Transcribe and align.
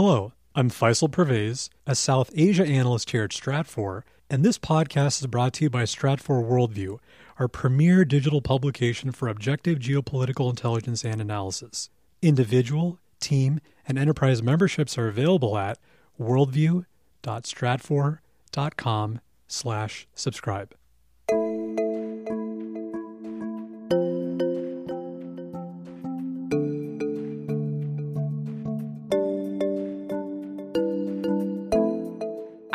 Hello, 0.00 0.32
I'm 0.54 0.70
Faisal 0.70 1.10
Pervez, 1.10 1.70
a 1.84 1.96
South 1.96 2.30
Asia 2.36 2.64
analyst 2.64 3.10
here 3.10 3.24
at 3.24 3.30
Stratfor, 3.30 4.04
and 4.30 4.44
this 4.44 4.56
podcast 4.56 5.20
is 5.20 5.26
brought 5.26 5.54
to 5.54 5.64
you 5.64 5.70
by 5.70 5.82
Stratfor 5.82 6.48
Worldview, 6.48 7.00
our 7.40 7.48
premier 7.48 8.04
digital 8.04 8.40
publication 8.40 9.10
for 9.10 9.26
objective 9.26 9.80
geopolitical 9.80 10.50
intelligence 10.50 11.04
and 11.04 11.20
analysis. 11.20 11.90
Individual, 12.22 13.00
team, 13.18 13.58
and 13.88 13.98
enterprise 13.98 14.40
memberships 14.40 14.96
are 14.96 15.08
available 15.08 15.58
at 15.58 15.80
worldview.stratfor.com 16.20 19.20
slash 19.48 20.06
subscribe. 20.14 20.77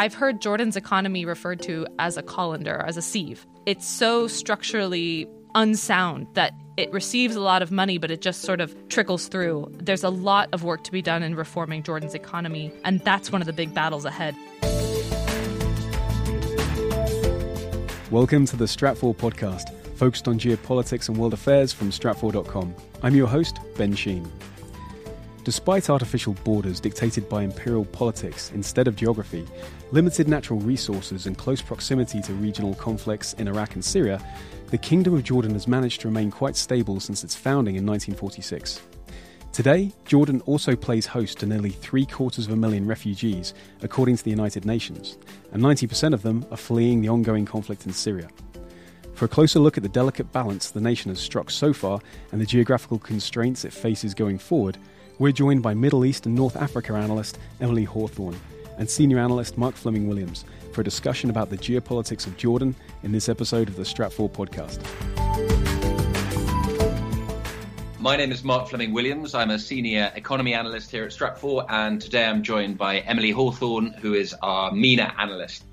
I've 0.03 0.13
heard 0.13 0.41
Jordan's 0.41 0.75
economy 0.75 1.23
referred 1.23 1.62
to 1.62 1.88
as 1.98 2.17
a 2.17 2.21
colander, 2.21 2.84
as 2.85 2.98
a 2.98 3.02
sieve. 3.02 3.48
It's 3.66 3.88
so 3.88 4.27
structurally 4.27 5.30
unsound 5.55 6.27
that 6.34 6.52
it 6.75 6.91
receives 6.91 7.38
a 7.38 7.39
lot 7.39 7.61
of 7.61 7.71
money, 7.71 7.98
but 7.98 8.11
it 8.11 8.20
just 8.20 8.41
sort 8.41 8.59
of 8.59 8.75
trickles 8.89 9.30
through. 9.30 9.71
There's 9.71 10.03
a 10.03 10.09
lot 10.09 10.49
of 10.52 10.66
work 10.66 10.84
to 10.84 10.91
be 10.91 11.02
done 11.02 11.23
in 11.23 11.35
reforming 11.35 11.84
Jordan's 11.84 12.16
economy, 12.16 12.73
and 12.84 12.99
that's 13.05 13.31
one 13.31 13.41
of 13.41 13.45
the 13.45 13.53
big 13.53 13.73
battles 13.73 14.03
ahead. 14.03 14.35
Welcome 18.11 18.45
to 18.47 18.58
the 18.58 18.66
Stratfor 18.66 19.16
podcast, 19.16 19.73
focused 19.95 20.27
on 20.27 20.38
geopolitics 20.38 21.08
and 21.08 21.17
world 21.17 21.33
affairs 21.33 21.72
from 21.72 21.91
stratfor.com. 21.91 22.75
I'm 23.03 23.16
your 23.16 23.27
host, 23.27 23.58
Ben 23.77 23.95
Sheen. 23.95 24.30
Despite 25.43 25.89
artificial 25.89 26.35
borders 26.45 26.79
dictated 26.79 27.27
by 27.27 27.43
imperial 27.43 27.83
politics 27.83 28.52
instead 28.55 28.88
of 28.88 28.95
geography, 28.95 29.45
limited 29.91 30.29
natural 30.29 30.59
resources, 30.59 31.27
and 31.27 31.38
close 31.38 31.61
proximity 31.61 32.22
to 32.22 32.33
regional 32.33 32.73
conflicts 32.75 33.33
in 33.33 33.49
Iraq 33.49 33.75
and 33.75 33.83
Syria, 33.83 34.23
the 34.67 34.77
Kingdom 34.77 35.14
of 35.14 35.23
Jordan 35.23 35.52
has 35.52 35.67
managed 35.67 35.99
to 36.02 36.08
remain 36.08 36.31
quite 36.31 36.55
stable 36.55 37.02
since 37.02 37.25
its 37.25 37.36
founding 37.36 37.75
in 37.75 37.86
1946. 37.86 38.81
Today, 39.52 39.91
Jordan 40.05 40.41
also 40.45 40.77
plays 40.77 41.05
host 41.05 41.39
to 41.39 41.45
nearly 41.45 41.71
three 41.71 42.05
quarters 42.05 42.47
of 42.47 42.53
a 42.53 42.55
million 42.55 42.88
refugees, 42.88 43.53
according 43.81 44.16
to 44.16 44.23
the 44.23 44.31
United 44.31 44.66
Nations, 44.66 45.17
and 45.52 45.61
90% 45.61 46.14
of 46.14 46.23
them 46.23 46.45
are 46.52 46.58
fleeing 46.58 47.02
the 47.02 47.09
ongoing 47.09 47.45
conflict 47.45 47.86
in 47.86 47.91
Syria. 47.91 48.30
For 49.14 49.25
a 49.25 49.27
closer 49.27 49.59
look 49.59 49.75
at 49.77 49.83
the 49.83 49.89
delicate 49.89 50.31
balance 50.31 50.71
the 50.71 50.81
nation 50.81 51.09
has 51.09 51.19
struck 51.19 51.52
so 51.52 51.73
far 51.73 51.99
and 52.31 52.41
the 52.41 52.45
geographical 52.45 52.97
constraints 52.97 53.64
it 53.64 53.73
faces 53.73 54.14
going 54.14 54.39
forward, 54.39 54.77
we're 55.19 55.31
joined 55.31 55.61
by 55.61 55.73
Middle 55.73 56.06
East 56.06 56.25
and 56.25 56.36
North 56.36 56.56
Africa 56.56 56.94
analyst 56.94 57.38
Emily 57.61 57.83
Hawthorne 57.83 58.39
and 58.78 58.89
senior 58.89 59.20
analyst 59.20 59.58
Mark 59.58 59.75
Fleming 59.75 60.08
Williams 60.08 60.45
for 60.72 60.81
a 60.81 60.83
discussion 60.83 61.30
about 61.30 61.50
the 61.50 61.58
geopolitics 61.58 62.25
of 62.25 62.36
Jordan 62.38 62.75
in 63.03 63.11
this 63.11 63.30
episode 63.30 63.67
of 63.67 63.75
the 63.75 63.83
Stratfor 63.83 64.31
podcast. 64.31 64.80
My 68.00 68.17
name 68.17 68.31
is 68.31 68.44
Mark 68.44 68.67
Fleming 68.67 68.92
Williams. 68.92 69.33
I'm 69.33 69.52
a 69.52 69.59
senior 69.59 70.11
economy 70.16 70.53
analyst 70.53 70.92
here 70.92 71.05
at 71.05 71.11
Stratfor, 71.11 71.66
and 71.70 72.02
today 72.02 72.25
I'm 72.25 72.44
joined 72.44 72.77
by 72.77 73.00
Emily 73.00 73.31
Hawthorne, 73.31 73.94
who 74.02 74.14
is 74.14 74.36
our 74.42 74.72
MENA 74.72 75.14
analyst. 75.17 75.64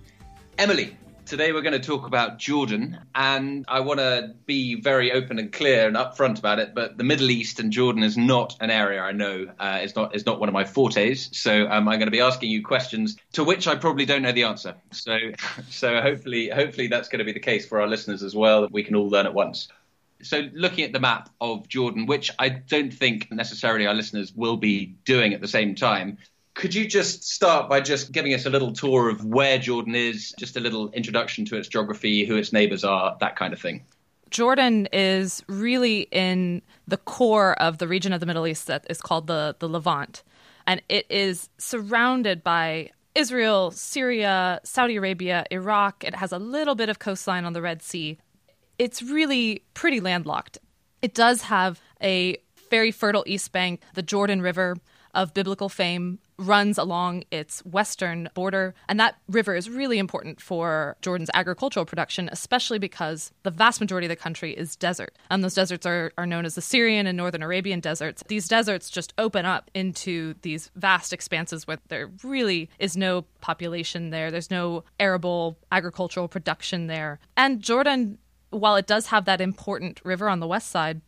Emily, 0.59 0.97
Today 1.31 1.53
we're 1.53 1.63
going 1.63 1.81
to 1.81 1.87
talk 1.87 2.09
about 2.09 2.41
Jordan, 2.41 2.99
and 3.15 3.65
I 3.69 3.79
want 3.79 4.01
to 4.01 4.35
be 4.47 4.81
very 4.81 5.13
open 5.13 5.39
and 5.39 5.53
clear 5.53 5.87
and 5.87 5.97
upfront 5.97 6.41
about 6.41 6.59
it. 6.59 6.75
But 6.75 6.99
the 6.99 7.05
Middle 7.05 7.31
East 7.31 7.61
and 7.61 7.71
Jordan 7.71 8.03
is 8.03 8.17
not 8.17 8.57
an 8.59 8.69
area 8.69 9.01
I 9.01 9.13
know. 9.13 9.47
Uh, 9.57 9.79
it's 9.81 9.95
not. 9.95 10.13
It's 10.13 10.27
not 10.27 10.41
one 10.41 10.49
of 10.49 10.53
my 10.53 10.65
fortes. 10.65 11.31
So 11.39 11.69
um, 11.69 11.89
I'm 11.89 12.01
going 12.01 12.09
to 12.09 12.11
be 12.11 12.21
asking 12.21 12.51
you 12.51 12.65
questions 12.65 13.17
to 13.35 13.45
which 13.45 13.69
I 13.69 13.77
probably 13.77 14.07
don't 14.07 14.23
know 14.23 14.33
the 14.33 14.43
answer. 14.43 14.75
So, 14.91 15.17
so 15.71 16.01
hopefully, 16.01 16.49
hopefully 16.49 16.89
that's 16.89 17.09
going 17.09 17.21
to 17.21 17.25
be 17.25 17.33
the 17.33 17.39
case 17.39 17.65
for 17.65 17.81
our 17.81 17.87
listeners 17.87 18.25
as 18.25 18.35
well. 18.35 18.63
That 18.63 18.73
we 18.73 18.83
can 18.83 18.97
all 18.97 19.09
learn 19.09 19.27
at 19.27 19.33
once. 19.33 19.69
So, 20.23 20.49
looking 20.53 20.83
at 20.83 20.93
the 20.93 20.99
map 20.99 21.31
of 21.41 21.69
Jordan, 21.69 22.07
which 22.07 22.33
I 22.41 22.49
don't 22.49 22.93
think 22.93 23.31
necessarily 23.31 23.87
our 23.87 23.95
listeners 23.95 24.33
will 24.35 24.57
be 24.57 24.97
doing 25.05 25.33
at 25.33 25.41
the 25.41 25.47
same 25.47 25.77
time, 25.77 26.19
could 26.61 26.75
you 26.75 26.87
just 26.87 27.25
start 27.25 27.71
by 27.71 27.81
just 27.81 28.13
giving 28.13 28.35
us 28.35 28.45
a 28.45 28.51
little 28.51 28.71
tour 28.71 29.09
of 29.09 29.25
where 29.25 29.57
Jordan 29.57 29.95
is, 29.95 30.35
just 30.39 30.59
a 30.59 30.61
little 30.61 30.91
introduction 30.91 31.47
to 31.47 31.57
its 31.57 31.69
geography, 31.69 32.27
who 32.27 32.37
its 32.37 32.53
neighbors 32.53 32.85
are, 32.85 33.17
that 33.21 33.35
kind 33.35 33.55
of 33.55 33.61
thing? 33.61 33.83
Jordan 34.29 34.87
is 34.93 35.43
really 35.49 36.01
in 36.13 36.61
the 36.87 36.99
core 36.99 37.55
of 37.55 37.79
the 37.79 37.89
region 37.89 38.13
of 38.13 38.21
the 38.21 38.27
Middle 38.27 38.47
East 38.47 38.67
that 38.67 38.87
is 38.91 39.01
called 39.01 39.27
the, 39.27 39.57
the 39.59 39.71
Levant. 39.71 40.23
And 40.67 40.83
it 40.91 41.07
is 41.11 41.49
surrounded 41.57 42.45
by 42.45 42.91
Israel, 43.15 43.71
Syria, 43.71 44.61
Saudi 44.63 44.97
Arabia, 44.97 45.47
Iraq. 45.51 46.05
It 46.05 46.15
has 46.15 46.31
a 46.31 46.39
little 46.39 46.75
bit 46.75 46.91
of 46.91 46.99
coastline 46.99 47.47
on 47.47 47.55
the 47.55 47.63
Red 47.63 47.81
Sea. 47.83 48.19
It's 48.79 49.01
really 49.03 49.63
pretty 49.73 49.99
landlocked. 49.99 50.59
It 51.01 51.15
does 51.15 51.41
have 51.41 51.81
a 52.03 52.37
very 52.69 52.91
fertile 52.91 53.25
east 53.27 53.51
bank, 53.51 53.81
the 53.95 54.03
Jordan 54.03 54.43
River 54.43 54.77
of 55.15 55.35
biblical 55.35 55.69
fame, 55.69 56.19
runs 56.41 56.79
along 56.79 57.25
its 57.31 57.61
western 57.61 58.29
border. 58.35 58.75
And 58.89 58.99
that 58.99 59.17
river 59.29 59.55
is 59.55 59.69
really 59.69 59.99
important 59.99 60.41
for 60.41 60.97
Jordan's 61.03 61.31
agricultural 61.35 61.85
production, 61.85 62.29
especially 62.33 62.79
because 62.79 63.31
the 63.43 63.51
vast 63.51 63.81
majority 63.81 64.07
of 64.07 64.11
the 64.11 64.17
country 64.17 64.53
is 64.53 64.75
desert. 64.75 65.17
And 65.31 65.45
those 65.45 65.55
deserts 65.55 65.87
are, 65.87 66.13
are 66.17 66.27
known 66.27 66.47
as 66.47 66.55
the 66.55 66.63
Syrian 66.63 67.07
and 67.07 67.17
Northern 67.17 67.43
Arabian 67.43 67.81
deserts. 67.81 68.25
These 68.29 68.49
deserts 68.49 68.91
just 68.91 69.13
open 69.19 69.45
up 69.45 69.71
into 69.75 70.35
these 70.43 70.71
vast 70.75 71.13
expanses 71.13 71.67
where 71.67 71.79
there 71.89 72.11
really 72.25 72.71
is 72.79 72.97
no 72.97 73.23
population 73.41 74.11
there, 74.11 74.31
there's 74.31 74.51
no 74.51 74.85
arable 74.99 75.59
agricultural 75.71 76.29
production 76.29 76.87
there. 76.87 77.21
And 77.37 77.61
Jordan, 77.61 78.19
while 78.51 78.77
it 78.77 78.87
does 78.87 79.07
have 79.07 79.27
that 79.27 79.41
important 79.41 80.01
river 80.05 80.29
on 80.29 80.41
the 80.41 80.47
west 80.47 80.71
side, 80.71 81.03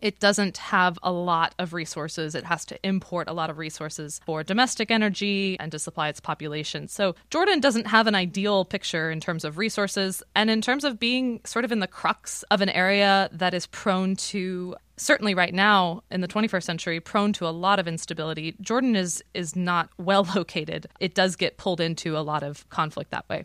it 0.00 0.20
doesn't 0.20 0.56
have 0.58 0.98
a 1.02 1.12
lot 1.12 1.54
of 1.58 1.72
resources. 1.72 2.34
It 2.34 2.44
has 2.44 2.64
to 2.66 2.78
import 2.86 3.28
a 3.28 3.32
lot 3.32 3.50
of 3.50 3.58
resources 3.58 4.20
for 4.24 4.42
domestic 4.42 4.90
energy 4.90 5.56
and 5.58 5.72
to 5.72 5.78
supply 5.78 6.08
its 6.08 6.20
population. 6.20 6.88
So 6.88 7.14
Jordan 7.30 7.60
doesn't 7.60 7.86
have 7.86 8.06
an 8.06 8.14
ideal 8.14 8.64
picture 8.64 9.10
in 9.10 9.20
terms 9.20 9.44
of 9.44 9.58
resources 9.58 10.22
and 10.34 10.50
in 10.50 10.60
terms 10.60 10.84
of 10.84 10.98
being 10.98 11.40
sort 11.44 11.64
of 11.64 11.72
in 11.72 11.80
the 11.80 11.86
crux 11.86 12.42
of 12.44 12.60
an 12.60 12.68
area 12.68 13.28
that 13.32 13.54
is 13.54 13.66
prone 13.66 14.16
to 14.16 14.76
certainly 14.96 15.32
right 15.32 15.54
now 15.54 16.02
in 16.10 16.22
the 16.22 16.28
21st 16.28 16.62
century 16.64 16.98
prone 16.98 17.32
to 17.32 17.46
a 17.46 17.50
lot 17.50 17.78
of 17.78 17.86
instability 17.86 18.56
jordan 18.60 18.96
is 18.96 19.22
is 19.32 19.54
not 19.54 19.88
well 19.96 20.26
located 20.34 20.88
it 20.98 21.14
does 21.14 21.36
get 21.36 21.56
pulled 21.56 21.80
into 21.80 22.16
a 22.16 22.18
lot 22.18 22.42
of 22.42 22.68
conflict 22.68 23.12
that 23.12 23.24
way 23.28 23.44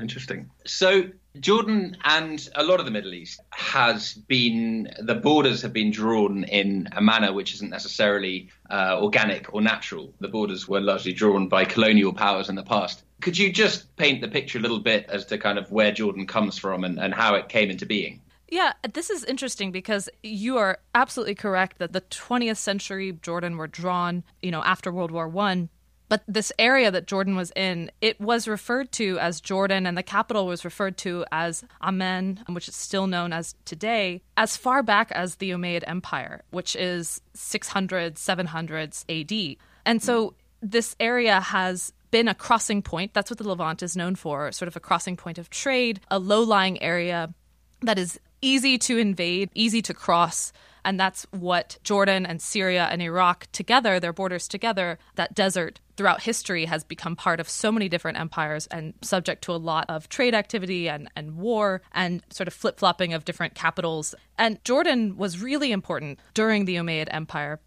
Interesting. 0.00 0.50
So 0.66 1.04
Jordan 1.40 1.96
and 2.04 2.46
a 2.54 2.62
lot 2.62 2.78
of 2.78 2.84
the 2.84 2.90
Middle 2.90 3.14
East 3.14 3.40
has 3.50 4.14
been 4.14 4.92
the 5.00 5.14
borders 5.14 5.62
have 5.62 5.72
been 5.72 5.90
drawn 5.90 6.44
in 6.44 6.88
a 6.92 7.00
manner 7.00 7.32
which 7.32 7.54
isn't 7.54 7.70
necessarily 7.70 8.50
uh, 8.70 8.98
organic 9.00 9.52
or 9.54 9.62
natural. 9.62 10.12
The 10.20 10.28
borders 10.28 10.68
were 10.68 10.80
largely 10.80 11.12
drawn 11.12 11.48
by 11.48 11.64
colonial 11.64 12.12
powers 12.12 12.48
in 12.48 12.54
the 12.54 12.62
past. 12.62 13.02
Could 13.22 13.38
you 13.38 13.52
just 13.52 13.96
paint 13.96 14.20
the 14.20 14.28
picture 14.28 14.58
a 14.58 14.62
little 14.62 14.80
bit 14.80 15.06
as 15.08 15.24
to 15.26 15.38
kind 15.38 15.58
of 15.58 15.70
where 15.72 15.92
Jordan 15.92 16.26
comes 16.26 16.58
from 16.58 16.84
and, 16.84 16.98
and 16.98 17.14
how 17.14 17.34
it 17.34 17.48
came 17.48 17.70
into 17.70 17.86
being? 17.86 18.20
Yeah, 18.48 18.74
this 18.92 19.08
is 19.08 19.24
interesting 19.24 19.72
because 19.72 20.10
you 20.22 20.58
are 20.58 20.78
absolutely 20.94 21.34
correct 21.34 21.78
that 21.78 21.94
the 21.94 22.02
20th 22.02 22.58
century 22.58 23.12
Jordan 23.22 23.56
were 23.56 23.66
drawn, 23.66 24.24
you 24.42 24.50
know, 24.50 24.62
after 24.62 24.92
World 24.92 25.10
War 25.10 25.26
1 25.26 25.70
but 26.12 26.22
this 26.28 26.52
area 26.58 26.90
that 26.90 27.06
Jordan 27.06 27.36
was 27.36 27.52
in, 27.56 27.90
it 28.02 28.20
was 28.20 28.46
referred 28.46 28.92
to 28.92 29.18
as 29.18 29.40
Jordan, 29.40 29.86
and 29.86 29.96
the 29.96 30.02
capital 30.02 30.44
was 30.44 30.62
referred 30.62 30.98
to 30.98 31.24
as 31.32 31.64
Amman, 31.80 32.44
which 32.50 32.68
is 32.68 32.76
still 32.76 33.06
known 33.06 33.32
as 33.32 33.54
today, 33.64 34.20
as 34.36 34.54
far 34.54 34.82
back 34.82 35.10
as 35.12 35.36
the 35.36 35.52
Umayyad 35.52 35.84
Empire, 35.86 36.42
which 36.50 36.76
is 36.76 37.22
600s, 37.34 38.16
700s 38.16 39.06
AD. 39.08 39.56
And 39.86 40.02
so 40.02 40.34
this 40.60 40.94
area 41.00 41.40
has 41.40 41.94
been 42.10 42.28
a 42.28 42.34
crossing 42.34 42.82
point. 42.82 43.14
That's 43.14 43.30
what 43.30 43.38
the 43.38 43.48
Levant 43.48 43.82
is 43.82 43.96
known 43.96 44.14
for, 44.14 44.52
sort 44.52 44.68
of 44.68 44.76
a 44.76 44.80
crossing 44.80 45.16
point 45.16 45.38
of 45.38 45.48
trade, 45.48 46.00
a 46.10 46.18
low 46.18 46.42
lying 46.42 46.82
area 46.82 47.32
that 47.80 47.98
is 47.98 48.20
easy 48.42 48.76
to 48.76 48.98
invade, 48.98 49.48
easy 49.54 49.80
to 49.80 49.94
cross 49.94 50.52
and 50.84 50.98
that's 50.98 51.26
what 51.30 51.78
Jordan 51.84 52.26
and 52.26 52.40
Syria 52.40 52.88
and 52.90 53.00
Iraq 53.02 53.46
together, 53.52 54.00
their 54.00 54.12
borders 54.12 54.48
together, 54.48 54.98
that 55.14 55.34
desert 55.34 55.80
throughout 55.96 56.22
history 56.22 56.64
has 56.64 56.84
become 56.84 57.14
part 57.14 57.40
of 57.40 57.48
so 57.48 57.70
many 57.70 57.88
different 57.88 58.18
empires 58.18 58.66
and 58.68 58.94
subject 59.02 59.42
to 59.44 59.52
a 59.52 59.56
lot 59.56 59.86
of 59.88 60.08
trade 60.08 60.34
activity 60.34 60.88
and, 60.88 61.10
and 61.14 61.36
war 61.36 61.82
and 61.92 62.22
sort 62.30 62.48
of 62.48 62.54
flip 62.54 62.78
flopping 62.78 63.12
of 63.12 63.24
different 63.24 63.54
capitals. 63.54 64.14
And 64.38 64.62
Jordan 64.64 65.16
was 65.16 65.40
really 65.40 65.72
important 65.72 66.18
during 66.34 66.64
the 66.64 66.76
Umayyad 66.76 67.08
Empire 67.10 67.60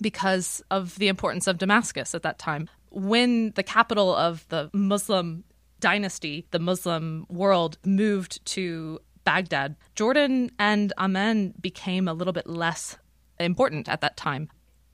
because 0.00 0.62
of 0.70 0.98
the 0.98 1.08
importance 1.08 1.46
of 1.46 1.58
Damascus 1.58 2.14
at 2.14 2.22
that 2.22 2.38
time. 2.38 2.68
When 2.90 3.52
the 3.52 3.62
capital 3.62 4.14
of 4.14 4.46
the 4.48 4.70
Muslim 4.72 5.44
dynasty, 5.80 6.46
the 6.50 6.58
Muslim 6.58 7.26
world, 7.28 7.76
moved 7.84 8.44
to 8.46 9.00
Baghdad, 9.24 9.76
Jordan 9.94 10.50
and 10.58 10.92
Amman 10.98 11.54
became 11.60 12.08
a 12.08 12.14
little 12.14 12.32
bit 12.32 12.46
less 12.46 12.96
important 13.38 13.88
at 13.88 14.00
that 14.00 14.16
time. 14.16 14.48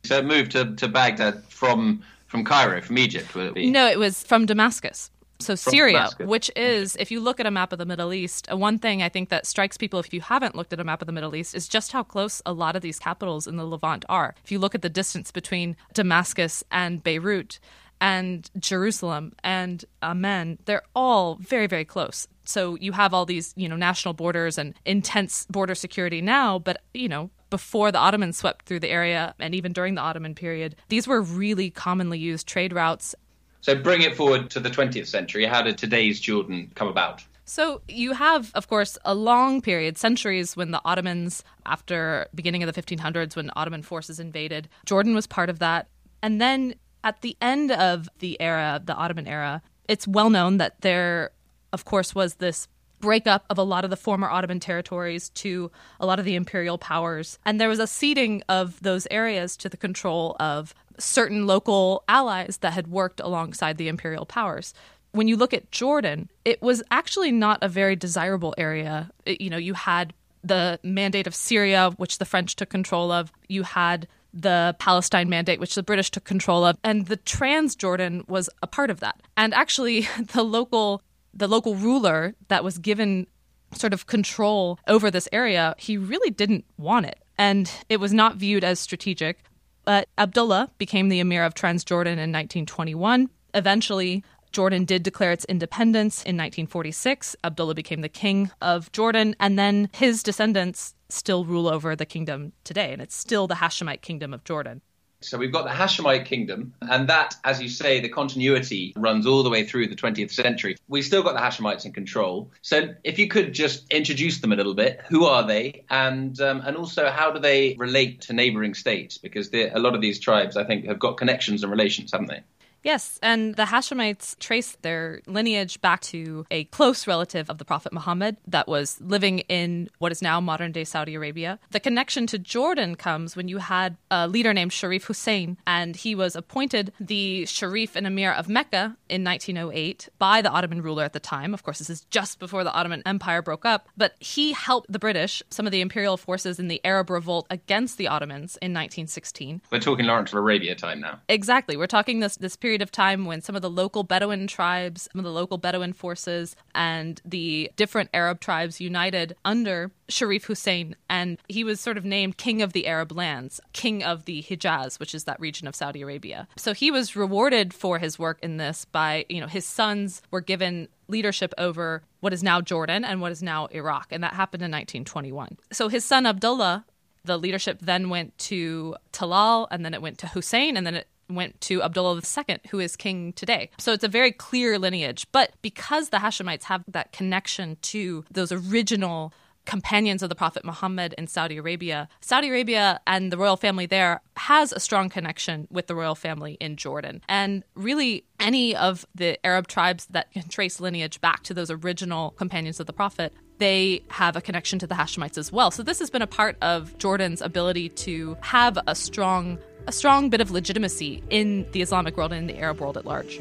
So 0.04 0.18
it 0.18 0.24
moved 0.24 0.52
to, 0.52 0.74
to 0.76 0.88
Baghdad 0.88 1.44
from 1.44 2.02
From 2.26 2.44
Cairo, 2.44 2.82
from 2.82 2.98
Egypt, 2.98 3.34
will 3.34 3.48
it 3.48 3.54
be? 3.54 3.70
No, 3.70 3.88
it 3.88 3.98
was 3.98 4.22
from 4.22 4.44
Damascus. 4.44 5.10
So 5.40 5.54
Syria, 5.54 5.94
Damascus. 5.94 6.26
which 6.26 6.50
is, 6.56 6.96
if 6.96 7.10
you 7.10 7.20
look 7.20 7.40
at 7.40 7.46
a 7.46 7.50
map 7.50 7.72
of 7.72 7.78
the 7.78 7.86
Middle 7.86 8.12
East, 8.12 8.48
uh, 8.52 8.56
one 8.56 8.78
thing 8.78 9.02
I 9.02 9.08
think 9.08 9.30
that 9.30 9.46
strikes 9.46 9.78
people 9.78 9.98
if 9.98 10.12
you 10.12 10.20
haven't 10.20 10.54
looked 10.54 10.72
at 10.74 10.80
a 10.80 10.84
map 10.84 11.00
of 11.00 11.06
the 11.06 11.12
Middle 11.12 11.34
East 11.34 11.54
is 11.54 11.68
just 11.68 11.92
how 11.92 12.02
close 12.02 12.42
a 12.44 12.52
lot 12.52 12.76
of 12.76 12.82
these 12.82 12.98
capitals 12.98 13.46
in 13.46 13.56
the 13.56 13.64
Levant 13.64 14.04
are. 14.08 14.34
If 14.44 14.52
you 14.52 14.58
look 14.58 14.74
at 14.74 14.82
the 14.82 14.90
distance 14.90 15.30
between 15.30 15.76
Damascus 15.94 16.64
and 16.70 17.02
Beirut 17.02 17.60
and 18.00 18.50
Jerusalem 18.58 19.32
and 19.42 19.84
Amman, 20.02 20.58
they're 20.64 20.82
all 20.94 21.36
very, 21.36 21.66
very 21.66 21.84
close. 21.84 22.28
So 22.44 22.76
you 22.76 22.92
have 22.92 23.12
all 23.12 23.26
these, 23.26 23.52
you 23.56 23.68
know, 23.68 23.76
national 23.76 24.14
borders 24.14 24.58
and 24.58 24.74
intense 24.84 25.46
border 25.50 25.74
security 25.74 26.20
now, 26.22 26.58
but 26.58 26.82
you 26.94 27.08
know, 27.08 27.30
before 27.50 27.92
the 27.92 27.98
Ottomans 27.98 28.38
swept 28.38 28.66
through 28.66 28.80
the 28.80 28.88
area 28.90 29.34
and 29.38 29.54
even 29.54 29.72
during 29.72 29.94
the 29.94 30.00
Ottoman 30.00 30.34
period, 30.34 30.76
these 30.88 31.06
were 31.06 31.20
really 31.20 31.70
commonly 31.70 32.18
used 32.18 32.46
trade 32.46 32.72
routes 32.72 33.14
So 33.60 33.74
bring 33.74 34.02
it 34.02 34.16
forward 34.16 34.50
to 34.50 34.60
the 34.60 34.70
20th 34.70 35.06
century. 35.06 35.44
How 35.44 35.62
did 35.62 35.78
today's 35.78 36.20
Jordan 36.20 36.70
come 36.74 36.88
about? 36.88 37.24
So 37.44 37.80
you 37.88 38.12
have, 38.12 38.50
of 38.54 38.68
course, 38.68 38.98
a 39.04 39.14
long 39.14 39.62
period, 39.62 39.96
centuries, 39.96 40.54
when 40.54 40.70
the 40.70 40.82
Ottomans, 40.84 41.42
after 41.64 42.28
beginning 42.34 42.62
of 42.62 42.72
the 42.72 42.82
1500s, 42.82 43.36
when 43.36 43.50
Ottoman 43.56 43.82
forces 43.82 44.20
invaded, 44.20 44.68
Jordan 44.84 45.14
was 45.14 45.26
part 45.26 45.48
of 45.48 45.58
that. 45.58 45.88
And 46.22 46.40
then 46.40 46.74
at 47.04 47.20
the 47.22 47.36
end 47.40 47.70
of 47.70 48.08
the 48.18 48.40
era, 48.40 48.80
the 48.84 48.94
Ottoman 48.94 49.26
era, 49.26 49.62
it's 49.88 50.06
well 50.06 50.30
known 50.30 50.58
that 50.58 50.80
there, 50.80 51.30
of 51.72 51.84
course, 51.84 52.14
was 52.14 52.34
this 52.34 52.68
breakup 53.00 53.44
of 53.48 53.58
a 53.58 53.62
lot 53.62 53.84
of 53.84 53.90
the 53.90 53.96
former 53.96 54.28
Ottoman 54.28 54.58
territories 54.58 55.28
to 55.30 55.70
a 56.00 56.06
lot 56.06 56.18
of 56.18 56.24
the 56.24 56.34
imperial 56.34 56.78
powers. 56.78 57.38
And 57.44 57.60
there 57.60 57.68
was 57.68 57.78
a 57.78 57.86
ceding 57.86 58.42
of 58.48 58.82
those 58.82 59.06
areas 59.10 59.56
to 59.58 59.68
the 59.68 59.76
control 59.76 60.36
of 60.40 60.74
certain 60.98 61.46
local 61.46 62.02
allies 62.08 62.58
that 62.58 62.72
had 62.72 62.88
worked 62.88 63.20
alongside 63.20 63.78
the 63.78 63.86
imperial 63.86 64.26
powers 64.26 64.74
when 65.12 65.28
you 65.28 65.36
look 65.36 65.54
at 65.54 65.70
Jordan, 65.70 66.28
it 66.44 66.60
was 66.62 66.82
actually 66.90 67.32
not 67.32 67.58
a 67.62 67.68
very 67.68 67.96
desirable 67.96 68.54
area. 68.58 69.10
It- 69.24 69.40
you 69.40 69.50
know, 69.50 69.56
you 69.56 69.74
had 69.74 70.12
the 70.44 70.78
mandate 70.82 71.26
of 71.26 71.34
Syria, 71.34 71.90
which 71.96 72.18
the 72.18 72.24
French 72.24 72.56
took 72.56 72.68
control 72.68 73.10
of. 73.10 73.32
You 73.48 73.62
had 73.64 74.06
the 74.32 74.76
Palestine 74.78 75.28
mandate, 75.28 75.60
which 75.60 75.74
the 75.74 75.82
British 75.82 76.10
took 76.10 76.24
control 76.24 76.64
of, 76.64 76.76
and 76.84 77.06
the 77.06 77.16
Transjordan 77.18 78.28
was 78.28 78.50
a 78.62 78.66
part 78.66 78.90
of 78.90 79.00
that. 79.00 79.20
And 79.36 79.54
actually, 79.54 80.08
the 80.32 80.42
local 80.42 81.02
the 81.34 81.48
local 81.48 81.74
ruler 81.74 82.34
that 82.48 82.64
was 82.64 82.78
given 82.78 83.26
sort 83.74 83.92
of 83.92 84.06
control 84.06 84.78
over 84.88 85.10
this 85.10 85.28
area, 85.30 85.74
he 85.78 85.96
really 85.96 86.30
didn't 86.30 86.64
want 86.78 87.06
it, 87.06 87.22
and 87.36 87.70
it 87.88 88.00
was 88.00 88.12
not 88.12 88.36
viewed 88.36 88.64
as 88.64 88.80
strategic. 88.80 89.42
But 89.84 90.08
Abdullah 90.18 90.70
became 90.78 91.08
the 91.08 91.20
emir 91.20 91.44
of 91.44 91.54
Transjordan 91.54 92.18
in 92.18 92.32
1921. 92.32 93.30
Eventually, 93.54 94.22
Jordan 94.52 94.84
did 94.84 95.02
declare 95.02 95.32
its 95.32 95.44
independence 95.46 96.18
in 96.18 96.36
1946. 96.36 97.36
Abdullah 97.44 97.74
became 97.74 98.00
the 98.00 98.08
king 98.08 98.50
of 98.60 98.90
Jordan, 98.92 99.36
and 99.40 99.58
then 99.58 99.88
his 99.92 100.22
descendants 100.22 100.94
still 101.08 101.44
rule 101.44 101.68
over 101.68 101.94
the 101.96 102.06
kingdom 102.06 102.52
today, 102.64 102.92
and 102.92 103.02
it's 103.02 103.14
still 103.14 103.46
the 103.46 103.56
Hashemite 103.56 104.02
kingdom 104.02 104.34
of 104.34 104.44
Jordan. 104.44 104.82
So 105.20 105.36
we've 105.36 105.52
got 105.52 105.64
the 105.64 105.70
Hashemite 105.70 106.26
kingdom, 106.26 106.74
and 106.80 107.08
that, 107.08 107.34
as 107.42 107.60
you 107.60 107.68
say, 107.68 108.00
the 108.00 108.08
continuity 108.08 108.92
runs 108.96 109.26
all 109.26 109.42
the 109.42 109.50
way 109.50 109.64
through 109.64 109.88
the 109.88 109.96
20th 109.96 110.30
century. 110.30 110.76
We've 110.86 111.04
still 111.04 111.24
got 111.24 111.34
the 111.34 111.40
Hashemites 111.40 111.84
in 111.84 111.92
control. 111.92 112.52
So 112.62 112.94
if 113.02 113.18
you 113.18 113.26
could 113.26 113.52
just 113.52 113.90
introduce 113.92 114.40
them 114.40 114.52
a 114.52 114.56
little 114.56 114.74
bit, 114.74 115.00
who 115.08 115.24
are 115.24 115.44
they, 115.44 115.84
and 115.90 116.40
um, 116.40 116.62
and 116.64 116.76
also 116.76 117.10
how 117.10 117.32
do 117.32 117.40
they 117.40 117.74
relate 117.78 118.20
to 118.22 118.32
neighbouring 118.32 118.74
states? 118.74 119.18
Because 119.18 119.52
a 119.52 119.78
lot 119.78 119.96
of 119.96 120.00
these 120.00 120.20
tribes, 120.20 120.56
I 120.56 120.62
think, 120.62 120.86
have 120.86 121.00
got 121.00 121.16
connections 121.16 121.64
and 121.64 121.72
relations, 121.72 122.12
haven't 122.12 122.28
they? 122.28 122.42
Yes, 122.88 123.18
and 123.22 123.54
the 123.54 123.64
Hashemites 123.64 124.38
trace 124.38 124.78
their 124.80 125.20
lineage 125.26 125.78
back 125.82 126.00
to 126.04 126.46
a 126.50 126.64
close 126.64 127.06
relative 127.06 127.50
of 127.50 127.58
the 127.58 127.64
Prophet 127.66 127.92
Muhammad 127.92 128.38
that 128.46 128.66
was 128.66 128.98
living 129.02 129.40
in 129.40 129.90
what 129.98 130.10
is 130.10 130.22
now 130.22 130.40
modern 130.40 130.72
day 130.72 130.84
Saudi 130.84 131.14
Arabia. 131.14 131.58
The 131.70 131.80
connection 131.80 132.26
to 132.28 132.38
Jordan 132.38 132.94
comes 132.94 133.36
when 133.36 133.46
you 133.46 133.58
had 133.58 133.98
a 134.10 134.26
leader 134.26 134.54
named 134.54 134.72
Sharif 134.72 135.04
Hussein, 135.04 135.58
and 135.66 135.96
he 135.96 136.14
was 136.14 136.34
appointed 136.34 136.94
the 136.98 137.44
Sharif 137.44 137.94
and 137.94 138.06
Emir 138.06 138.32
of 138.32 138.48
Mecca 138.48 138.96
in 139.10 139.22
1908 139.22 140.08
by 140.18 140.40
the 140.40 140.48
Ottoman 140.48 140.80
ruler 140.80 141.04
at 141.04 141.12
the 141.12 141.20
time. 141.20 141.52
Of 141.52 141.64
course, 141.64 141.80
this 141.80 141.90
is 141.90 142.06
just 142.08 142.38
before 142.38 142.64
the 142.64 142.72
Ottoman 142.72 143.02
Empire 143.04 143.42
broke 143.42 143.66
up, 143.66 143.90
but 143.98 144.14
he 144.18 144.54
helped 144.54 144.90
the 144.90 144.98
British, 144.98 145.42
some 145.50 145.66
of 145.66 145.72
the 145.72 145.82
imperial 145.82 146.16
forces 146.16 146.58
in 146.58 146.68
the 146.68 146.80
Arab 146.86 147.10
revolt 147.10 147.46
against 147.50 147.98
the 147.98 148.08
Ottomans 148.08 148.56
in 148.62 148.72
1916. 148.72 149.60
We're 149.70 149.78
talking 149.78 150.06
Lawrence 150.06 150.32
of 150.32 150.38
Arabia 150.38 150.74
time 150.74 151.00
now. 151.00 151.20
Exactly. 151.28 151.76
We're 151.76 151.86
talking 151.86 152.20
this 152.20 152.38
this 152.38 152.56
period 152.78 152.88
of 152.88 152.92
time 152.92 153.24
when 153.24 153.40
some 153.40 153.56
of 153.56 153.62
the 153.62 153.70
local 153.70 154.04
Bedouin 154.04 154.46
tribes, 154.46 155.08
some 155.12 155.18
of 155.18 155.24
the 155.24 155.32
local 155.32 155.58
Bedouin 155.58 155.92
forces, 155.92 156.54
and 156.76 157.20
the 157.24 157.72
different 157.74 158.08
Arab 158.14 158.38
tribes 158.38 158.80
united 158.80 159.34
under 159.44 159.90
Sharif 160.08 160.44
Hussein, 160.44 160.94
and 161.10 161.38
he 161.48 161.64
was 161.64 161.80
sort 161.80 161.98
of 161.98 162.04
named 162.04 162.36
king 162.36 162.62
of 162.62 162.72
the 162.72 162.86
Arab 162.86 163.10
lands, 163.10 163.60
king 163.72 164.04
of 164.04 164.26
the 164.26 164.44
Hijaz, 164.44 165.00
which 165.00 165.12
is 165.12 165.24
that 165.24 165.40
region 165.40 165.66
of 165.66 165.74
Saudi 165.74 166.02
Arabia. 166.02 166.46
So 166.56 166.72
he 166.72 166.92
was 166.92 167.16
rewarded 167.16 167.74
for 167.74 167.98
his 167.98 168.16
work 168.16 168.38
in 168.42 168.58
this 168.58 168.84
by, 168.84 169.26
you 169.28 169.40
know, 169.40 169.48
his 169.48 169.66
sons 169.66 170.22
were 170.30 170.40
given 170.40 170.86
leadership 171.08 171.52
over 171.58 172.02
what 172.20 172.32
is 172.32 172.44
now 172.44 172.60
Jordan 172.60 173.04
and 173.04 173.20
what 173.20 173.32
is 173.32 173.42
now 173.42 173.66
Iraq, 173.72 174.12
and 174.12 174.22
that 174.22 174.34
happened 174.34 174.62
in 174.62 174.70
1921. 174.70 175.58
So 175.72 175.88
his 175.88 176.04
son 176.04 176.26
Abdullah 176.26 176.84
the 177.24 177.36
leadership 177.36 177.78
then 177.82 178.08
went 178.08 178.36
to 178.38 178.96
Talal, 179.12 179.66
and 179.70 179.84
then 179.84 179.92
it 179.92 180.00
went 180.00 180.16
to 180.18 180.28
Hussein, 180.28 180.78
and 180.78 180.86
then 180.86 180.94
it 180.94 181.08
went 181.28 181.60
to 181.62 181.82
Abdullah 181.82 182.20
II, 182.20 182.58
who 182.70 182.78
is 182.78 182.96
king 182.96 183.32
today. 183.32 183.70
So 183.78 183.92
it's 183.92 184.04
a 184.04 184.08
very 184.08 184.32
clear 184.32 184.78
lineage. 184.78 185.26
But 185.32 185.52
because 185.62 186.08
the 186.08 186.18
Hashemites 186.18 186.64
have 186.64 186.84
that 186.88 187.12
connection 187.12 187.76
to 187.82 188.24
those 188.30 188.52
original 188.52 189.32
companions 189.68 190.22
of 190.22 190.30
the 190.30 190.34
Prophet 190.34 190.64
Muhammad 190.64 191.14
in 191.18 191.26
Saudi 191.26 191.58
Arabia, 191.58 192.08
Saudi 192.22 192.48
Arabia 192.48 193.00
and 193.06 193.30
the 193.30 193.36
royal 193.36 193.56
family 193.56 193.84
there 193.84 194.22
has 194.36 194.72
a 194.72 194.80
strong 194.80 195.10
connection 195.10 195.68
with 195.70 195.86
the 195.88 195.94
royal 195.94 196.14
family 196.14 196.56
in 196.58 196.76
Jordan. 196.76 197.20
And 197.28 197.62
really, 197.74 198.24
any 198.40 198.74
of 198.74 199.06
the 199.14 199.38
Arab 199.44 199.68
tribes 199.68 200.06
that 200.06 200.32
can 200.32 200.48
trace 200.48 200.80
lineage 200.80 201.20
back 201.20 201.42
to 201.44 201.54
those 201.54 201.70
original 201.70 202.30
companions 202.30 202.80
of 202.80 202.86
the 202.86 202.94
Prophet 202.94 203.34
they 203.58 204.02
have 204.08 204.36
a 204.36 204.40
connection 204.40 204.78
to 204.78 204.86
the 204.86 204.94
Hashemites 204.94 205.36
as 205.36 205.52
well. 205.52 205.70
So 205.70 205.82
this 205.82 205.98
has 205.98 206.10
been 206.10 206.22
a 206.22 206.26
part 206.26 206.56
of 206.62 206.96
Jordan's 206.98 207.42
ability 207.42 207.88
to 207.90 208.36
have 208.40 208.78
a 208.86 208.94
strong 208.94 209.58
a 209.88 209.92
strong 209.92 210.28
bit 210.28 210.42
of 210.42 210.50
legitimacy 210.50 211.22
in 211.30 211.66
the 211.72 211.80
Islamic 211.80 212.14
world 212.18 212.30
and 212.30 212.42
in 212.42 212.54
the 212.54 212.62
Arab 212.62 212.78
world 212.78 212.98
at 212.98 213.06
large. 213.06 213.40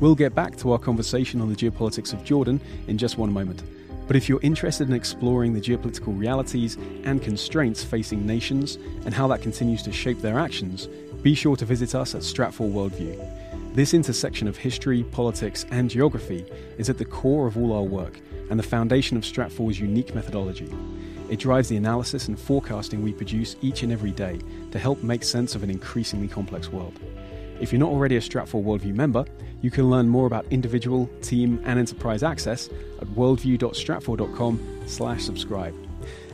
We'll 0.00 0.14
get 0.14 0.34
back 0.34 0.56
to 0.56 0.72
our 0.72 0.78
conversation 0.78 1.42
on 1.42 1.50
the 1.50 1.54
geopolitics 1.54 2.14
of 2.14 2.24
Jordan 2.24 2.62
in 2.88 2.96
just 2.96 3.18
one 3.18 3.30
moment. 3.30 3.62
But 4.06 4.16
if 4.16 4.26
you're 4.26 4.40
interested 4.40 4.88
in 4.88 4.94
exploring 4.94 5.52
the 5.52 5.60
geopolitical 5.60 6.18
realities 6.18 6.78
and 7.04 7.20
constraints 7.20 7.84
facing 7.84 8.24
nations 8.24 8.76
and 9.04 9.12
how 9.12 9.28
that 9.28 9.42
continues 9.42 9.82
to 9.82 9.92
shape 9.92 10.22
their 10.22 10.38
actions, 10.38 10.88
be 11.20 11.34
sure 11.34 11.56
to 11.56 11.66
visit 11.66 11.94
us 11.94 12.14
at 12.14 12.22
Stratfor 12.22 12.72
Worldview. 12.72 13.74
This 13.74 13.92
intersection 13.92 14.48
of 14.48 14.56
history, 14.56 15.04
politics, 15.04 15.66
and 15.70 15.90
geography 15.90 16.46
is 16.78 16.88
at 16.88 16.96
the 16.96 17.04
core 17.04 17.46
of 17.46 17.58
all 17.58 17.74
our 17.74 17.82
work 17.82 18.18
and 18.48 18.58
the 18.58 18.64
foundation 18.64 19.18
of 19.18 19.24
Stratfor's 19.24 19.78
unique 19.78 20.14
methodology. 20.14 20.72
It 21.30 21.38
drives 21.38 21.68
the 21.68 21.76
analysis 21.76 22.26
and 22.26 22.36
forecasting 22.36 23.02
we 23.02 23.12
produce 23.12 23.54
each 23.62 23.84
and 23.84 23.92
every 23.92 24.10
day 24.10 24.40
to 24.72 24.80
help 24.80 25.04
make 25.04 25.22
sense 25.22 25.54
of 25.54 25.62
an 25.62 25.70
increasingly 25.70 26.26
complex 26.26 26.72
world. 26.72 26.98
If 27.60 27.72
you're 27.72 27.78
not 27.78 27.90
already 27.90 28.16
a 28.16 28.20
Stratfor 28.20 28.64
Worldview 28.64 28.94
member, 28.94 29.24
you 29.62 29.70
can 29.70 29.88
learn 29.88 30.08
more 30.08 30.26
about 30.26 30.44
individual, 30.50 31.08
team, 31.22 31.62
and 31.64 31.78
enterprise 31.78 32.24
access 32.24 32.68
at 33.00 33.06
worldview.stratfor.com 33.08 34.80
slash 34.86 35.22
subscribe. 35.22 35.74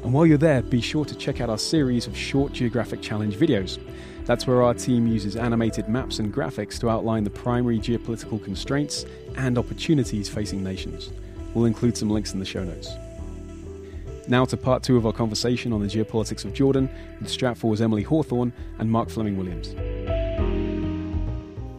And 0.02 0.14
while 0.14 0.24
you're 0.24 0.38
there, 0.38 0.62
be 0.62 0.80
sure 0.80 1.04
to 1.04 1.14
check 1.14 1.42
out 1.42 1.50
our 1.50 1.58
series 1.58 2.06
of 2.06 2.16
short 2.16 2.54
geographic 2.54 3.02
challenge 3.02 3.36
videos. 3.36 3.78
That's 4.24 4.46
where 4.46 4.62
our 4.62 4.72
team 4.72 5.06
uses 5.06 5.36
animated 5.36 5.90
maps 5.90 6.20
and 6.20 6.32
graphics 6.32 6.80
to 6.80 6.88
outline 6.88 7.24
the 7.24 7.30
primary 7.30 7.78
geopolitical 7.78 8.42
constraints 8.42 9.04
and 9.36 9.58
opportunities 9.58 10.30
facing 10.30 10.64
nations. 10.64 11.10
We'll 11.52 11.66
include 11.66 11.98
some 11.98 12.08
links 12.08 12.32
in 12.32 12.38
the 12.38 12.46
show 12.46 12.64
notes. 12.64 12.88
Now 14.28 14.44
to 14.46 14.56
part 14.56 14.82
two 14.82 14.96
of 14.96 15.06
our 15.06 15.12
conversation 15.12 15.72
on 15.72 15.80
the 15.80 15.86
geopolitics 15.86 16.44
of 16.44 16.52
Jordan 16.52 16.90
with 17.20 17.28
Stratfor's 17.30 17.80
Emily 17.80 18.02
Hawthorne 18.02 18.52
and 18.78 18.90
Mark 18.90 19.08
Fleming 19.08 19.36
Williams. 19.36 19.74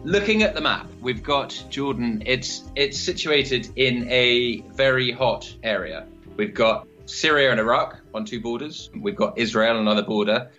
Looking 0.04 0.42
at 0.42 0.54
the 0.54 0.62
map, 0.62 0.90
we've 1.02 1.22
got 1.22 1.62
Jordan. 1.68 2.22
It's 2.24 2.64
it's 2.74 2.98
situated 2.98 3.68
in 3.76 4.08
a 4.08 4.62
very 4.72 5.10
hot 5.10 5.54
area. 5.62 6.06
We've 6.36 6.54
got 6.54 6.88
Syria 7.04 7.50
and 7.50 7.60
Iraq 7.60 8.00
on 8.14 8.24
two 8.24 8.40
borders. 8.40 8.88
We've 8.98 9.16
got 9.16 9.36
Israel 9.36 9.76
on 9.76 9.82
another 9.82 10.02
border. 10.02 10.50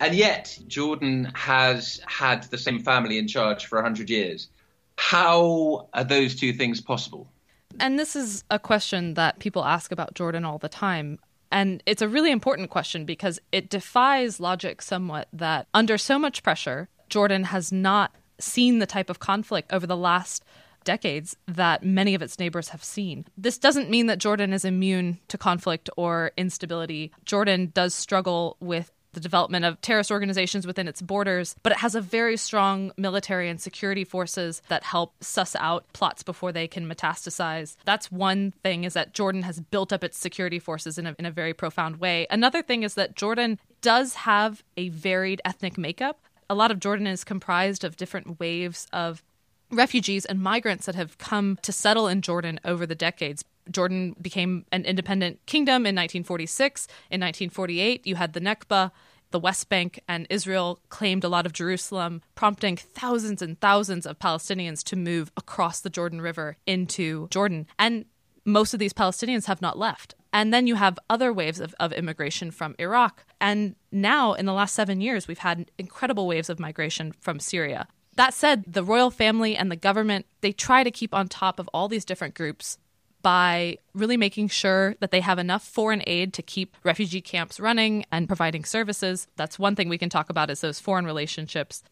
And 0.00 0.14
yet, 0.14 0.58
Jordan 0.66 1.30
has 1.34 2.00
had 2.06 2.42
the 2.44 2.58
same 2.58 2.80
family 2.80 3.16
in 3.16 3.28
charge 3.28 3.66
for 3.66 3.76
100 3.76 4.10
years. 4.10 4.48
How 4.96 5.88
are 5.94 6.04
those 6.04 6.34
two 6.34 6.52
things 6.52 6.80
possible? 6.80 7.30
And 7.78 7.98
this 7.98 8.16
is 8.16 8.44
a 8.50 8.58
question 8.58 9.14
that 9.14 9.38
people 9.38 9.64
ask 9.64 9.92
about 9.92 10.14
Jordan 10.14 10.44
all 10.44 10.58
the 10.58 10.68
time. 10.68 11.18
And 11.50 11.82
it's 11.86 12.02
a 12.02 12.08
really 12.08 12.30
important 12.30 12.70
question 12.70 13.04
because 13.04 13.40
it 13.52 13.68
defies 13.68 14.40
logic 14.40 14.82
somewhat 14.82 15.28
that 15.32 15.66
under 15.74 15.98
so 15.98 16.18
much 16.18 16.42
pressure, 16.42 16.88
Jordan 17.08 17.44
has 17.44 17.72
not 17.72 18.14
seen 18.38 18.78
the 18.78 18.86
type 18.86 19.10
of 19.10 19.18
conflict 19.18 19.72
over 19.72 19.86
the 19.86 19.96
last 19.96 20.44
decades 20.84 21.36
that 21.46 21.84
many 21.84 22.14
of 22.14 22.22
its 22.22 22.38
neighbors 22.38 22.70
have 22.70 22.82
seen. 22.82 23.26
This 23.36 23.58
doesn't 23.58 23.90
mean 23.90 24.06
that 24.06 24.18
Jordan 24.18 24.52
is 24.52 24.64
immune 24.64 25.18
to 25.28 25.36
conflict 25.36 25.90
or 25.96 26.32
instability. 26.36 27.12
Jordan 27.24 27.70
does 27.74 27.94
struggle 27.94 28.56
with 28.60 28.90
the 29.12 29.20
development 29.20 29.64
of 29.64 29.80
terrorist 29.80 30.10
organizations 30.10 30.66
within 30.66 30.88
its 30.88 31.02
borders, 31.02 31.56
but 31.62 31.72
it 31.72 31.78
has 31.78 31.94
a 31.94 32.00
very 32.00 32.36
strong 32.36 32.92
military 32.96 33.48
and 33.48 33.60
security 33.60 34.04
forces 34.04 34.62
that 34.68 34.84
help 34.84 35.14
suss 35.22 35.56
out 35.56 35.84
plots 35.92 36.22
before 36.22 36.52
they 36.52 36.68
can 36.68 36.88
metastasize. 36.88 37.76
That's 37.84 38.10
one 38.10 38.52
thing 38.62 38.84
is 38.84 38.94
that 38.94 39.14
Jordan 39.14 39.42
has 39.42 39.60
built 39.60 39.92
up 39.92 40.04
its 40.04 40.18
security 40.18 40.58
forces 40.58 40.98
in 40.98 41.06
a, 41.06 41.16
in 41.18 41.26
a 41.26 41.30
very 41.30 41.54
profound 41.54 41.96
way. 41.96 42.26
Another 42.30 42.62
thing 42.62 42.82
is 42.82 42.94
that 42.94 43.16
Jordan 43.16 43.58
does 43.80 44.14
have 44.14 44.62
a 44.76 44.88
varied 44.90 45.40
ethnic 45.44 45.78
makeup. 45.78 46.20
A 46.48 46.54
lot 46.54 46.70
of 46.70 46.80
Jordan 46.80 47.06
is 47.06 47.24
comprised 47.24 47.84
of 47.84 47.96
different 47.96 48.40
waves 48.40 48.86
of 48.92 49.22
refugees 49.70 50.24
and 50.24 50.40
migrants 50.40 50.86
that 50.86 50.94
have 50.94 51.18
come 51.18 51.58
to 51.62 51.72
settle 51.72 52.08
in 52.08 52.22
Jordan 52.22 52.58
over 52.64 52.86
the 52.86 52.94
decades. 52.94 53.44
Jordan 53.70 54.16
became 54.20 54.64
an 54.72 54.84
independent 54.84 55.44
kingdom 55.46 55.86
in 55.86 55.94
1946. 55.94 56.86
In 57.10 57.20
1948, 57.20 58.06
you 58.06 58.16
had 58.16 58.32
the 58.32 58.40
Nakba. 58.40 58.90
The 59.30 59.38
West 59.38 59.68
Bank 59.68 60.00
and 60.08 60.26
Israel 60.28 60.80
claimed 60.88 61.22
a 61.22 61.28
lot 61.28 61.46
of 61.46 61.52
Jerusalem, 61.52 62.20
prompting 62.34 62.76
thousands 62.76 63.42
and 63.42 63.60
thousands 63.60 64.04
of 64.04 64.18
Palestinians 64.18 64.82
to 64.84 64.96
move 64.96 65.30
across 65.36 65.80
the 65.80 65.90
Jordan 65.90 66.20
River 66.20 66.56
into 66.66 67.28
Jordan. 67.28 67.68
And 67.78 68.06
most 68.44 68.74
of 68.74 68.80
these 68.80 68.92
Palestinians 68.92 69.46
have 69.46 69.62
not 69.62 69.78
left. 69.78 70.14
And 70.32 70.52
then 70.52 70.66
you 70.66 70.76
have 70.76 70.98
other 71.08 71.32
waves 71.32 71.60
of, 71.60 71.74
of 71.78 71.92
immigration 71.92 72.50
from 72.50 72.74
Iraq. 72.78 73.24
And 73.40 73.76
now, 73.90 74.34
in 74.34 74.46
the 74.46 74.52
last 74.52 74.74
seven 74.74 75.00
years, 75.00 75.26
we've 75.26 75.38
had 75.38 75.70
incredible 75.78 76.26
waves 76.26 76.48
of 76.48 76.60
migration 76.60 77.12
from 77.20 77.40
Syria. 77.40 77.88
That 78.16 78.34
said, 78.34 78.64
the 78.66 78.84
royal 78.84 79.10
family 79.10 79.56
and 79.56 79.70
the 79.70 79.76
government, 79.76 80.26
they 80.40 80.52
try 80.52 80.84
to 80.84 80.90
keep 80.90 81.14
on 81.14 81.28
top 81.28 81.58
of 81.58 81.68
all 81.72 81.88
these 81.88 82.04
different 82.04 82.34
groups 82.34 82.78
by 83.22 83.78
really 83.94 84.16
making 84.16 84.48
sure 84.48 84.94
that 85.00 85.10
they 85.10 85.20
have 85.20 85.38
enough 85.38 85.66
foreign 85.66 86.02
aid 86.06 86.32
to 86.34 86.42
keep 86.42 86.76
refugee 86.84 87.20
camps 87.20 87.60
running 87.60 88.04
and 88.10 88.28
providing 88.28 88.64
services. 88.64 89.26
That's 89.36 89.58
one 89.58 89.76
thing 89.76 89.88
we 89.88 89.98
can 89.98 90.08
talk 90.08 90.30
about 90.30 90.50
is 90.50 90.60
those 90.60 90.80
foreign 90.80 91.04
relationships. 91.04 91.82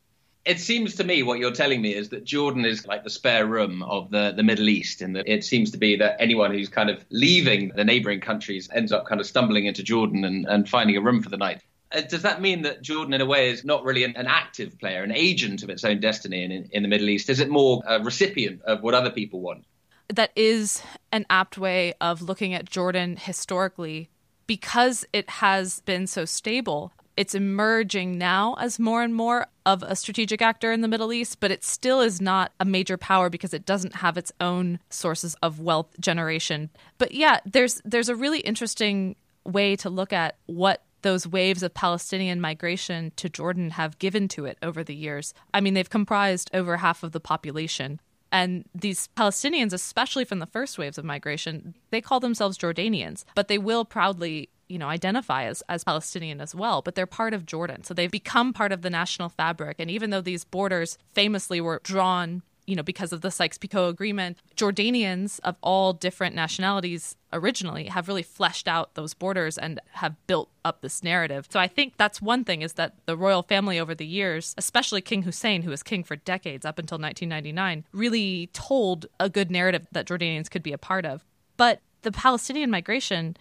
It 0.45 0.61
seems 0.61 0.95
to 0.95 1.05
me 1.05 1.23
what 1.23 1.39
you're 1.39 1.53
telling 1.53 1.83
me 1.83 1.95
is 1.95 2.09
that 2.09 2.25
Jordan 2.25 2.65
is 2.65 2.87
like 2.87 3.05
the 3.05 3.11
spare 3.11 3.45
room 3.45 3.83
of 3.83 4.11
the, 4.11 4.33
the 4.35 4.43
Middle 4.43 4.69
East, 4.69 5.03
and 5.03 5.15
that 5.15 5.29
it 5.29 5.45
seems 5.45 5.73
to 5.73 5.79
be 5.79 5.97
that 5.97 6.17
anyone 6.21 6.53
who's 6.53 6.71
kind 6.71 6.89
of 6.89 7.05
leaving 7.11 7.71
the 7.75 7.85
neighboring 7.85 8.21
countries 8.21 8.71
ends 8.73 8.91
up 8.91 9.05
kind 9.07 9.21
of 9.21 9.27
stumbling 9.27 9.67
into 9.67 9.83
Jordan 9.83 10.25
and, 10.25 10.47
and 10.47 10.69
finding 10.69 10.97
a 10.97 11.03
room 11.03 11.23
for 11.23 11.29
the 11.29 11.37
night. 11.37 11.63
Uh, 11.93 12.01
does 12.03 12.23
that 12.23 12.41
mean 12.41 12.63
that 12.63 12.83
Jordan, 12.83 13.15
in 13.15 13.21
a 13.21 13.27
way, 13.27 13.51
is 13.51 13.65
not 13.65 13.85
really 13.85 14.05
an, 14.05 14.17
an 14.17 14.27
active 14.27 14.79
player, 14.79 15.03
an 15.03 15.13
agent 15.13 15.63
of 15.63 15.71
its 15.71 15.85
own 15.85 16.01
destiny 16.01 16.45
in, 16.45 16.53
in, 16.53 16.69
in 16.73 16.83
the 16.83 16.89
Middle 16.89 17.09
East? 17.11 17.29
Is 17.29 17.41
it 17.41 17.51
more 17.51 17.83
a 17.87 18.03
recipient 18.03 18.63
of 18.63 18.83
what 18.83 18.95
other 18.95 19.11
people 19.11 19.41
want? 19.41 19.65
That 20.09 20.33
is 20.37 20.83
an 21.13 21.27
apt 21.31 21.59
way 21.59 21.95
of 22.01 22.23
looking 22.23 22.55
at 22.55 22.69
Jordan 22.69 23.17
historically 23.17 24.09
because 24.47 25.05
it 25.13 25.29
has 25.29 25.81
been 25.81 26.07
so 26.07 26.25
stable. 26.25 26.93
It's 27.17 27.35
emerging 27.35 28.17
now 28.17 28.55
as 28.61 28.79
more 28.79 29.03
and 29.03 29.15
more 29.15 29.47
of 29.67 29.83
a 29.83 29.97
strategic 29.97 30.41
actor 30.41 30.73
in 30.73 30.81
the 30.81 30.89
Middle 30.89 31.13
East, 31.13 31.41
but 31.41 31.51
it 31.51 31.65
still 31.65 32.01
is 32.01 32.21
not 32.21 32.53
a 32.61 32.65
major 32.65 32.97
power 32.97 33.29
because 33.29 33.53
it 33.53 33.67
doesn't 33.67 33.97
have 33.97 34.17
its 34.17 34.33
own 34.41 34.79
sources 34.89 35.35
of 35.43 35.61
wealth 35.61 35.99
generation. 36.01 36.71
But 36.97 37.13
yeah, 37.13 37.41
there's 37.45 37.83
there's 37.85 38.09
a 38.09 38.17
really 38.17 38.41
interesting 38.41 39.17
way 39.45 39.77
to 39.77 39.91
look 39.91 40.13
at 40.13 40.37
what 40.47 40.85
those 41.03 41.27
waves 41.27 41.63
of 41.63 41.75
Palestinian 41.75 42.41
migration 42.41 43.13
to 43.17 43.29
Jordan 43.29 43.71
have 43.71 43.99
given 43.99 44.29
to 44.29 44.47
it 44.47 44.59
over 44.63 44.83
the 44.83 44.95
years. 44.95 45.35
I 45.53 45.61
mean, 45.61 45.75
they've 45.75 45.89
comprised 45.89 46.51
over 46.55 46.79
half 46.79 47.03
of 47.03 47.13
the 47.13 47.21
population. 47.21 48.01
And 48.31 48.65
these 48.75 49.09
Palestinians, 49.17 49.73
especially 49.73 50.25
from 50.25 50.39
the 50.39 50.47
first 50.47 50.79
waves 50.79 50.99
of 50.99 51.05
migration, 51.05 51.75
they 51.91 52.01
call 52.01 52.21
themselves 52.21 52.59
Jordanians, 52.59 53.25
but 53.35 53.49
they 53.49 53.59
will 53.59 53.85
proudly 53.85 54.51
you 54.69 54.79
know 54.79 54.89
identify 54.89 55.45
as, 55.45 55.63
as 55.71 55.83
palestinian 55.83 56.43
as 56.43 56.55
well 56.55 56.83
but 56.83 56.95
they're 56.95 57.07
part 57.07 57.33
of 57.33 57.47
jordan. 57.47 57.83
So 57.85 57.95
they've 57.95 58.11
become 58.11 58.53
part 58.53 58.71
of 58.71 58.83
the 58.83 58.91
national 58.91 59.31
fabric. 59.31 59.77
And 59.79 59.91
even 59.91 60.11
though 60.11 60.21
these 60.21 60.45
borders 60.45 60.99
famously 61.15 61.61
were 61.61 61.81
drawn 61.83 62.43
you 62.69 62.77
know, 62.77 62.83
because 62.83 63.15
of 63.15 63.23
the 63.23 63.31
Sykes-Picot 63.31 63.89
Agreement, 63.89 64.37
Jordanians 64.55 65.41
of 65.43 65.57
all 65.63 65.95
different 65.95 66.35
nationalities 66.35 67.17
originally 67.33 67.87
have 67.87 68.09
really 68.09 68.23
fleshed 68.23 68.69
out 68.69 68.95
those 68.95 69.15
borders 69.15 69.57
and 69.57 69.81
have 69.93 70.15
built 70.27 70.51
up 70.67 70.83
this 70.83 71.03
narrative. 71.03 71.47
So 71.49 71.59
I 71.59 71.67
think 71.67 71.95
that's 71.97 72.21
one 72.21 72.45
thing 72.45 72.61
is 72.61 72.75
that 72.75 72.95
the 73.07 73.17
royal 73.17 73.43
family 73.43 73.81
over 73.81 73.95
the 73.95 74.05
years, 74.05 74.55
especially 74.59 75.01
King 75.01 75.23
Hussein, 75.23 75.63
who 75.63 75.71
was 75.71 75.83
king 75.83 76.05
for 76.05 76.17
decades 76.17 76.67
up 76.67 76.79
until 76.79 76.99
1999, 76.99 77.85
really 77.93 78.51
told 78.53 79.07
a 79.19 79.31
good 79.31 79.51
narrative 79.51 79.87
that 79.93 80.07
Jordanians 80.07 80.51
could 80.51 80.63
be 80.63 80.73
a 80.73 80.79
part 80.79 81.07
of. 81.07 81.25
But 81.57 81.81
the 82.03 82.13
Palestinian 82.13 82.71
migration, 82.71 83.35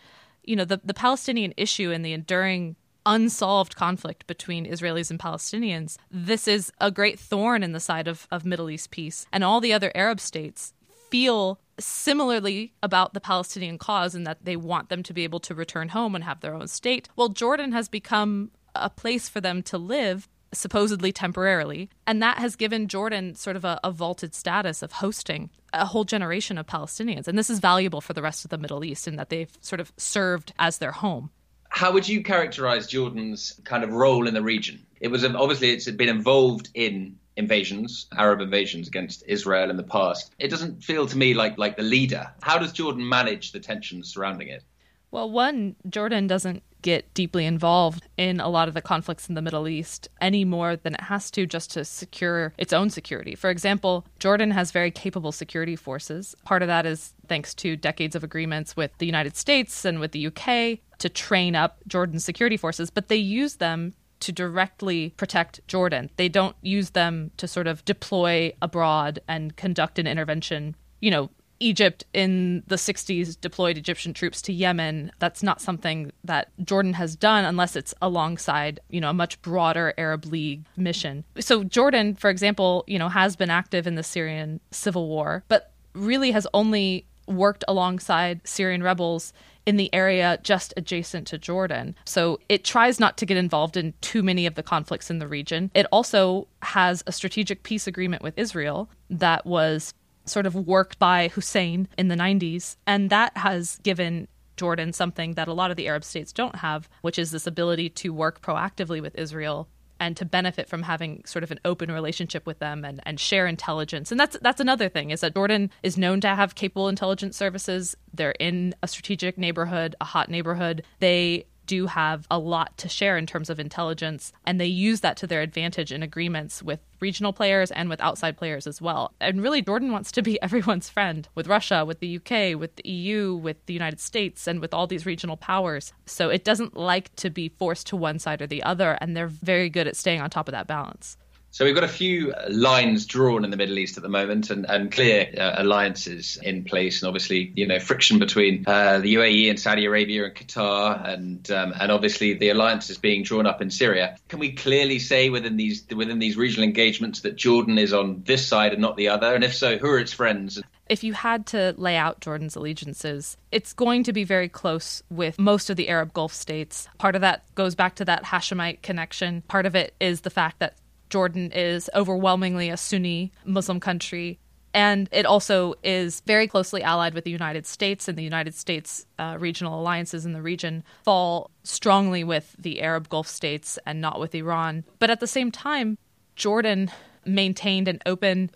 you 0.45 0.55
know, 0.55 0.65
the, 0.65 0.79
the 0.85 0.93
Palestinian 0.93 1.53
issue 1.57 1.91
and 1.91 2.05
the 2.05 2.13
enduring 2.13 2.77
unsolved 3.07 3.75
conflict 3.75 4.27
between 4.27 4.67
Israelis 4.67 5.09
and 5.09 5.19
Palestinians. 5.19 5.97
This 6.11 6.47
is 6.47 6.71
a 6.79 6.91
great 6.91 7.17
thorn 7.17 7.63
in 7.63 7.71
the 7.71 7.79
side 7.79 8.07
of, 8.07 8.27
of 8.29 8.45
Middle 8.45 8.69
East 8.69 8.91
peace. 8.91 9.25
And 9.31 9.43
all 9.43 9.61
the 9.61 9.73
other 9.73 9.91
Arab 9.95 10.19
states 10.19 10.73
feel 11.09 11.59
similarly 11.79 12.73
about 12.83 13.13
the 13.13 13.21
Palestinian 13.21 13.77
cause 13.77 14.13
in 14.13 14.25
that 14.25 14.43
they 14.43 14.57
want 14.57 14.89
them 14.89 15.03
to 15.03 15.13
be 15.13 15.23
able 15.23 15.39
to 15.39 15.55
return 15.55 15.89
home 15.89 16.15
and 16.15 16.23
have 16.23 16.41
their 16.41 16.53
own 16.53 16.67
state. 16.67 17.07
Well, 17.15 17.29
Jordan 17.29 17.71
has 17.71 17.87
become 17.87 18.51
a 18.75 18.89
place 18.89 19.29
for 19.29 19.39
them 19.39 19.63
to 19.63 19.77
live 19.77 20.27
supposedly 20.53 21.11
temporarily. 21.11 21.89
And 22.05 22.21
that 22.21 22.37
has 22.39 22.55
given 22.55 22.87
Jordan 22.87 23.35
sort 23.35 23.55
of 23.55 23.65
a, 23.65 23.79
a, 23.83 23.91
vaulted 23.91 24.33
status 24.33 24.81
of 24.81 24.93
hosting 24.93 25.49
a 25.73 25.85
whole 25.85 26.05
generation 26.05 26.57
of 26.57 26.67
Palestinians. 26.67 27.27
And 27.27 27.37
this 27.37 27.49
is 27.49 27.59
valuable 27.59 28.01
for 28.01 28.13
the 28.13 28.21
rest 28.21 28.45
of 28.45 28.49
the 28.49 28.57
Middle 28.57 28.83
East 28.83 29.07
in 29.07 29.17
that 29.17 29.29
they've 29.29 29.51
sort 29.61 29.79
of 29.79 29.91
served 29.97 30.53
as 30.57 30.77
their 30.77 30.93
home. 30.93 31.31
How 31.77 31.91
would 31.91 32.09
you 32.09 32.23
characterize 32.23 32.87
Jordan's 32.87 33.61
kind 33.63 33.83
of 33.83 33.91
role 33.91 34.27
in 34.27 34.33
the 34.33 34.41
region? 34.41 34.83
It 34.99 35.09
was 35.09 35.23
obviously 35.23 35.69
it's 35.69 35.87
been 35.91 36.09
involved 36.09 36.71
in 36.73 37.19
invasions, 37.35 38.07
Arab 38.17 38.41
invasions 38.41 38.87
against 38.87 39.23
Israel 39.27 39.69
in 39.69 39.77
the 39.77 39.83
past. 39.83 40.33
It 40.39 40.47
doesn't 40.47 40.83
feel 40.83 41.05
to 41.05 41.15
me 41.15 41.35
like 41.35 41.55
like 41.59 41.77
the 41.77 41.83
leader. 41.83 42.33
How 42.41 42.57
does 42.57 42.71
Jordan 42.71 43.07
manage 43.07 43.51
the 43.51 43.59
tensions 43.59 44.11
surrounding 44.11 44.47
it? 44.47 44.63
Well, 45.11 45.29
one, 45.29 45.75
Jordan 45.87 46.25
doesn't 46.25 46.63
get 46.81 47.13
deeply 47.13 47.45
involved 47.45 48.07
in 48.17 48.39
a 48.39 48.49
lot 48.49 48.67
of 48.67 48.73
the 48.73 48.81
conflicts 48.81 49.29
in 49.29 49.35
the 49.35 49.41
Middle 49.43 49.67
East 49.67 50.07
any 50.19 50.45
more 50.45 50.75
than 50.75 50.95
it 50.95 51.01
has 51.01 51.29
to 51.31 51.45
just 51.45 51.71
to 51.73 51.85
secure 51.85 52.53
its 52.57 52.73
own 52.73 52.89
security. 52.89 53.35
For 53.35 53.51
example, 53.51 54.03
Jordan 54.17 54.49
has 54.49 54.71
very 54.71 54.89
capable 54.89 55.31
security 55.31 55.75
forces. 55.75 56.35
Part 56.43 56.63
of 56.63 56.67
that 56.69 56.87
is 56.87 57.13
thanks 57.27 57.53
to 57.55 57.75
decades 57.75 58.15
of 58.15 58.23
agreements 58.23 58.75
with 58.75 58.97
the 58.97 59.05
United 59.05 59.37
States 59.37 59.85
and 59.85 59.99
with 59.99 60.11
the 60.11 60.25
UK 60.25 60.79
to 60.99 61.09
train 61.09 61.55
up 61.55 61.79
Jordan's 61.87 62.23
security 62.23 62.57
forces, 62.57 62.89
but 62.89 63.07
they 63.07 63.15
use 63.15 63.55
them 63.55 63.93
to 64.19 64.31
directly 64.31 65.13
protect 65.17 65.65
Jordan. 65.67 66.09
They 66.17 66.29
don't 66.29 66.55
use 66.61 66.91
them 66.91 67.31
to 67.37 67.47
sort 67.47 67.67
of 67.67 67.85
deploy 67.85 68.53
abroad 68.61 69.19
and 69.27 69.55
conduct 69.55 69.99
an 69.99 70.07
intervention. 70.07 70.75
You 71.01 71.11
know, 71.11 71.29
Egypt 71.59 72.03
in 72.13 72.63
the 72.67 72.75
60s 72.75 73.39
deployed 73.39 73.77
Egyptian 73.77 74.13
troops 74.13 74.41
to 74.43 74.53
Yemen. 74.53 75.11
That's 75.19 75.43
not 75.43 75.61
something 75.61 76.11
that 76.23 76.49
Jordan 76.63 76.93
has 76.93 77.15
done 77.15 77.45
unless 77.45 77.75
it's 77.75 77.93
alongside, 78.01 78.79
you 78.89 79.01
know, 79.01 79.09
a 79.09 79.13
much 79.13 79.41
broader 79.41 79.93
Arab 79.97 80.25
League 80.25 80.65
mission. 80.75 81.23
So 81.39 81.63
Jordan, 81.63 82.15
for 82.15 82.29
example, 82.29 82.83
you 82.87 82.99
know, 82.99 83.09
has 83.09 83.35
been 83.35 83.49
active 83.49 83.87
in 83.87 83.95
the 83.95 84.03
Syrian 84.03 84.59
civil 84.71 85.07
war, 85.07 85.43
but 85.47 85.71
really 85.93 86.31
has 86.31 86.47
only 86.53 87.05
worked 87.27 87.63
alongside 87.67 88.41
Syrian 88.47 88.83
rebels 88.83 89.33
in 89.67 89.75
the 89.75 89.93
area 89.93 90.39
just 90.41 90.73
adjacent 90.77 91.27
to 91.27 91.37
Jordan. 91.37 91.93
So 92.05 92.39
it 92.47 92.63
tries 92.63 92.99
not 92.99 93.17
to 93.17 93.25
get 93.25 93.35
involved 93.37 93.75
in 93.75 93.93
too 93.99 94.23
many 94.23 94.45
of 94.45 94.55
the 94.55 94.63
conflicts 94.63 95.11
in 95.11 95.19
the 95.19 95.27
region. 95.27 95.69
It 95.75 95.85
also 95.91 96.47
has 96.61 97.03
a 97.05 97.11
strategic 97.11 97.63
peace 97.63 97.85
agreement 97.85 98.23
with 98.23 98.39
Israel 98.39 98.89
that 99.09 99.45
was 99.45 99.93
sort 100.25 100.45
of 100.45 100.55
worked 100.55 100.97
by 100.99 101.27
Hussein 101.27 101.89
in 101.97 102.07
the 102.07 102.15
90s. 102.15 102.77
And 102.87 103.09
that 103.09 103.35
has 103.37 103.77
given 103.83 104.29
Jordan 104.55 104.93
something 104.93 105.33
that 105.33 105.49
a 105.49 105.53
lot 105.53 105.69
of 105.69 105.77
the 105.77 105.87
Arab 105.87 106.05
states 106.05 106.31
don't 106.31 106.55
have, 106.55 106.89
which 107.01 107.19
is 107.19 107.31
this 107.31 107.45
ability 107.45 107.89
to 107.89 108.13
work 108.13 108.41
proactively 108.41 109.01
with 109.01 109.15
Israel 109.15 109.67
and 109.99 110.15
to 110.17 110.25
benefit 110.25 110.69
from 110.69 110.83
having 110.83 111.23
sort 111.25 111.43
of 111.43 111.51
an 111.51 111.59
open 111.65 111.91
relationship 111.91 112.45
with 112.45 112.59
them 112.59 112.83
and, 112.85 113.01
and 113.05 113.19
share 113.19 113.47
intelligence. 113.47 114.11
And 114.11 114.19
that's 114.19 114.37
that's 114.41 114.59
another 114.59 114.89
thing 114.89 115.11
is 115.11 115.21
that 115.21 115.33
Jordan 115.33 115.71
is 115.83 115.97
known 115.97 116.21
to 116.21 116.29
have 116.29 116.55
capable 116.55 116.87
intelligence 116.87 117.37
services. 117.37 117.95
They're 118.13 118.31
in 118.39 118.75
a 118.83 118.87
strategic 118.87 119.37
neighborhood, 119.37 119.95
a 120.01 120.05
hot 120.05 120.29
neighborhood. 120.29 120.83
They 120.99 121.45
do 121.65 121.85
have 121.85 122.25
a 122.31 122.39
lot 122.39 122.77
to 122.77 122.89
share 122.89 123.17
in 123.17 123.25
terms 123.25 123.49
of 123.49 123.59
intelligence, 123.59 124.31
and 124.45 124.59
they 124.59 124.65
use 124.65 125.01
that 125.01 125.17
to 125.17 125.27
their 125.27 125.41
advantage 125.41 125.91
in 125.91 126.01
agreements 126.01 126.63
with 126.63 126.79
regional 126.99 127.33
players 127.33 127.71
and 127.71 127.89
with 127.89 128.01
outside 128.01 128.37
players 128.37 128.67
as 128.67 128.81
well. 128.81 129.13
And 129.19 129.41
really, 129.41 129.61
Jordan 129.61 129.91
wants 129.91 130.11
to 130.13 130.21
be 130.21 130.41
everyone's 130.47 130.89
friend 130.89 131.27
with 131.35 131.47
Russia, 131.47 131.85
with 131.85 131.99
the 131.99 132.17
UK, 132.17 132.59
with 132.59 132.75
the 132.75 132.89
EU, 132.89 133.35
with 133.35 133.65
the 133.65 133.73
United 133.73 133.99
States, 133.99 134.47
and 134.47 134.59
with 134.59 134.73
all 134.73 134.87
these 134.87 135.05
regional 135.05 135.37
powers. 135.37 135.93
So 136.05 136.29
it 136.29 136.43
doesn't 136.43 136.75
like 136.75 137.15
to 137.17 137.29
be 137.29 137.49
forced 137.49 137.87
to 137.87 137.95
one 137.95 138.19
side 138.19 138.41
or 138.41 138.47
the 138.47 138.63
other, 138.63 138.97
and 139.01 139.15
they're 139.15 139.27
very 139.27 139.69
good 139.69 139.87
at 139.87 139.95
staying 139.95 140.21
on 140.21 140.29
top 140.29 140.47
of 140.47 140.53
that 140.53 140.67
balance. 140.67 141.17
So 141.57 141.65
we've 141.65 141.73
got 141.73 141.83
a 141.83 141.87
few 141.87 142.35
lines 142.49 143.07
drawn 143.07 143.43
in 143.43 143.49
the 143.49 143.57
Middle 143.57 143.79
East 143.79 143.97
at 143.97 144.03
the 144.03 144.09
moment, 144.09 144.51
and, 144.51 144.69
and 144.69 144.91
clear 144.91 145.27
uh, 145.35 145.55
alliances 145.57 146.37
in 146.43 146.63
place, 146.63 147.01
and 147.01 147.07
obviously, 147.07 147.51
you 147.55 147.65
know, 147.65 147.79
friction 147.79 148.19
between 148.19 148.63
uh, 148.67 148.99
the 148.99 149.15
UAE 149.15 149.49
and 149.49 149.59
Saudi 149.59 149.85
Arabia 149.85 150.25
and 150.25 150.35
Qatar, 150.35 151.03
and 151.03 151.49
um, 151.49 151.73
and 151.79 151.91
obviously 151.91 152.35
the 152.35 152.49
alliances 152.49 152.99
being 152.99 153.23
drawn 153.23 153.47
up 153.47 153.59
in 153.59 153.71
Syria. 153.71 154.19
Can 154.27 154.37
we 154.37 154.51
clearly 154.51 154.99
say 154.99 155.31
within 155.31 155.57
these 155.57 155.83
within 155.89 156.19
these 156.19 156.37
regional 156.37 156.63
engagements 156.63 157.21
that 157.21 157.37
Jordan 157.37 157.79
is 157.79 157.91
on 157.91 158.21
this 158.23 158.45
side 158.45 158.73
and 158.73 158.79
not 158.83 158.95
the 158.95 159.07
other? 159.07 159.33
And 159.33 159.43
if 159.43 159.55
so, 159.55 159.79
who 159.79 159.87
are 159.87 159.97
its 159.97 160.13
friends? 160.13 160.61
if 160.89 161.03
you 161.03 161.11
had 161.11 161.45
to 161.47 161.73
lay 161.77 161.97
out 161.97 162.21
Jordan's 162.21 162.55
allegiances, 162.55 163.35
it's 163.51 163.73
going 163.73 164.03
to 164.03 164.13
be 164.13 164.23
very 164.23 164.47
close 164.47 165.01
with 165.09 165.37
most 165.39 165.69
of 165.71 165.75
the 165.75 165.89
Arab 165.89 166.13
Gulf 166.13 166.33
states. 166.33 166.87
Part 166.97 167.15
of 167.15 167.21
that 167.21 167.43
goes 167.55 167.75
back 167.75 167.95
to 167.95 168.05
that 168.05 168.23
Hashemite 168.23 168.83
connection. 168.83 169.41
Part 169.49 169.65
of 169.65 169.75
it 169.75 169.95
is 169.99 170.21
the 170.21 170.29
fact 170.29 170.59
that 170.59 170.75
Jordan 171.09 171.51
is 171.51 171.89
overwhelmingly 171.95 172.69
a 172.69 172.77
Sunni 172.77 173.31
Muslim 173.45 173.79
country. 173.79 174.39
And 174.73 175.09
it 175.11 175.25
also 175.25 175.73
is 175.83 176.21
very 176.27 176.47
closely 176.47 176.83
allied 176.83 177.13
with 177.13 177.23
the 177.23 177.31
United 177.31 177.65
States, 177.65 178.07
and 178.07 178.17
the 178.17 178.23
United 178.23 178.53
States 178.53 179.07
uh, 179.17 179.37
regional 179.39 179.79
alliances 179.79 180.25
in 180.25 180.33
the 180.33 180.41
region 180.41 180.83
fall 181.03 181.49
strongly 181.63 182.23
with 182.23 182.55
the 182.59 182.81
Arab 182.81 183.09
Gulf 183.09 183.27
states 183.27 183.79
and 183.85 184.01
not 184.01 184.19
with 184.19 184.35
Iran. 184.35 184.83
But 184.99 185.09
at 185.09 185.19
the 185.19 185.25
same 185.25 185.51
time, 185.51 185.97
Jordan 186.35 186.91
maintained 187.25 187.87
an 187.87 187.99
open 188.05 188.51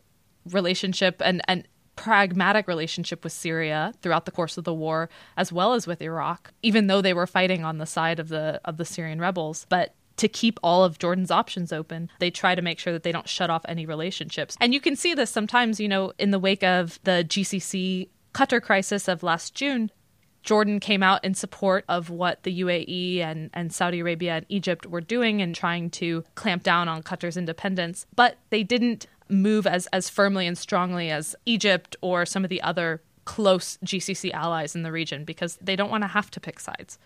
relationship 0.46 1.22
and, 1.26 1.42
and 1.48 1.68
pragmatic 1.96 2.68
relationship 2.68 3.24
with 3.24 3.34
Syria 3.34 3.94
throughout 4.02 4.26
the 4.26 4.32
course 4.32 4.58
of 4.58 4.64
the 4.64 4.74
war, 4.74 5.10
as 5.38 5.52
well 5.52 5.74
as 5.74 5.88
with 5.88 6.02
Iraq, 6.02 6.54
even 6.62 6.88
though 6.88 7.02
they 7.02 7.14
were 7.14 7.28
fighting 7.28 7.64
on 7.64 7.78
the 7.78 7.86
side 7.86 8.20
of 8.20 8.30
the 8.30 8.62
of 8.66 8.78
the 8.78 8.86
Syrian 8.86 9.20
rebels. 9.20 9.66
But 9.70 9.94
to 10.18 10.28
keep 10.28 10.60
all 10.64 10.84
of 10.84 11.00
Jordan's 11.00 11.32
options 11.32 11.72
open. 11.72 12.10
They 12.20 12.32
try 12.32 12.56
to 12.56 12.62
make 12.62 12.80
sure 12.80 12.94
that 12.94 13.04
they 13.04 13.12
don't 13.12 13.30
shut 13.30 13.50
off 13.50 13.66
any 13.68 13.86
relationships. 13.86 14.58
And 14.60 14.74
you 14.74 14.80
can 14.82 14.96
see 14.96 15.14
this 15.14 15.30
sometimes, 15.30 15.80
you 15.80 15.88
know, 15.88 16.14
in 16.20 16.32
the 16.32 16.40
wake 16.40 16.64
of 16.64 17.00
the 17.04 17.26
GCC 17.28 18.10
Qatar 18.34 18.62
crisis 18.62 19.08
of 19.08 19.24
last 19.24 19.56
June. 19.56 19.92
Jordan 20.44 20.80
came 20.80 21.04
out 21.04 21.24
in 21.24 21.36
support 21.36 21.86
of 21.88 22.10
what 22.10 22.44
the 22.44 22.62
UAE 22.62 23.20
and, 23.20 23.52
and 23.54 23.72
Saudi 23.72 24.00
Arabia 24.00 24.38
and 24.38 24.46
Egypt 24.50 24.88
were 24.88 25.02
doing 25.02 25.42
and 25.42 25.54
trying 25.54 25.92
to 25.92 26.24
clamp 26.34 26.64
down 26.64 26.88
on 26.88 27.04
Qatar's 27.04 27.38
independence. 27.38 28.08
But 28.16 28.38
they 28.50 28.64
didn't 28.64 29.06
move 29.30 29.68
as, 29.68 29.88
as 29.88 30.10
firmly 30.10 30.48
and 30.48 30.58
strongly 30.58 31.12
as 31.12 31.36
Egypt 31.46 31.96
or 32.02 32.26
some 32.26 32.44
of 32.44 32.50
the 32.50 32.62
other 32.62 33.02
close 33.26 33.78
GCC 33.86 34.32
allies 34.34 34.76
in 34.76 34.84
the 34.84 34.92
region 34.92 35.26
because 35.26 35.58
they 35.62 35.76
don't 35.76 35.92
want 35.92 36.04
to 36.04 36.08
have 36.08 36.32
to 36.32 36.40
pick 36.40 36.60
sides. 36.60 36.98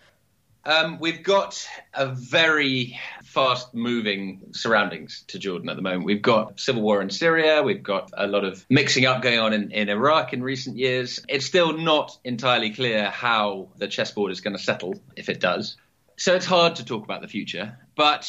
Um, 0.66 0.98
we've 0.98 1.22
got 1.22 1.64
a 1.94 2.06
very 2.06 2.98
fast 3.22 3.72
moving 3.72 4.48
surroundings 4.50 5.22
to 5.28 5.38
Jordan 5.38 5.68
at 5.68 5.76
the 5.76 5.82
moment. 5.82 6.06
We've 6.06 6.20
got 6.20 6.58
civil 6.58 6.82
war 6.82 7.00
in 7.00 7.08
Syria. 7.08 7.62
We've 7.62 7.84
got 7.84 8.10
a 8.16 8.26
lot 8.26 8.44
of 8.44 8.66
mixing 8.68 9.06
up 9.06 9.22
going 9.22 9.38
on 9.38 9.52
in, 9.52 9.70
in 9.70 9.88
Iraq 9.88 10.32
in 10.32 10.42
recent 10.42 10.76
years. 10.76 11.20
It's 11.28 11.46
still 11.46 11.78
not 11.78 12.18
entirely 12.24 12.72
clear 12.72 13.08
how 13.10 13.68
the 13.76 13.86
chessboard 13.86 14.32
is 14.32 14.40
going 14.40 14.56
to 14.56 14.62
settle, 14.62 15.00
if 15.14 15.28
it 15.28 15.38
does. 15.38 15.76
So 16.16 16.34
it's 16.34 16.46
hard 16.46 16.74
to 16.76 16.84
talk 16.84 17.04
about 17.04 17.22
the 17.22 17.28
future. 17.28 17.78
But 17.94 18.28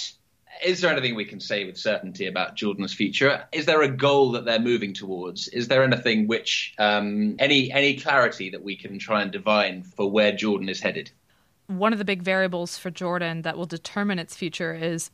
is 0.64 0.82
there 0.82 0.92
anything 0.92 1.16
we 1.16 1.26
can 1.26 1.40
say 1.40 1.66
with 1.66 1.80
certainty 1.80 2.28
about 2.28 2.56
Jordan's 2.56 2.94
future? 2.94 3.46
Is 3.52 3.66
there 3.66 3.82
a 3.82 3.90
goal 3.90 4.34
that 4.34 4.46
they're 4.46 4.60
moving 4.60 4.94
towards? 4.94 5.48
Is 5.48 5.70
there 5.70 5.84
anything 5.84 6.28
which, 6.28 6.76
um, 6.78 7.38
any 7.40 7.72
any 7.72 7.96
clarity 7.96 8.52
that 8.52 8.64
we 8.64 8.76
can 8.76 9.00
try 9.00 9.24
and 9.24 9.32
divine 9.32 9.82
for 9.82 10.12
where 10.12 10.34
Jordan 10.34 10.70
is 10.70 10.80
headed? 10.80 11.10
One 11.68 11.94
of 11.94 12.00
the 12.00 12.06
big 12.06 12.24
variables 12.24 12.78
for 12.78 12.90
Jordan 12.90 13.44
that 13.44 13.58
will 13.58 13.66
determine 13.66 14.20
its 14.20 14.36
future 14.36 14.74
is 14.74 15.12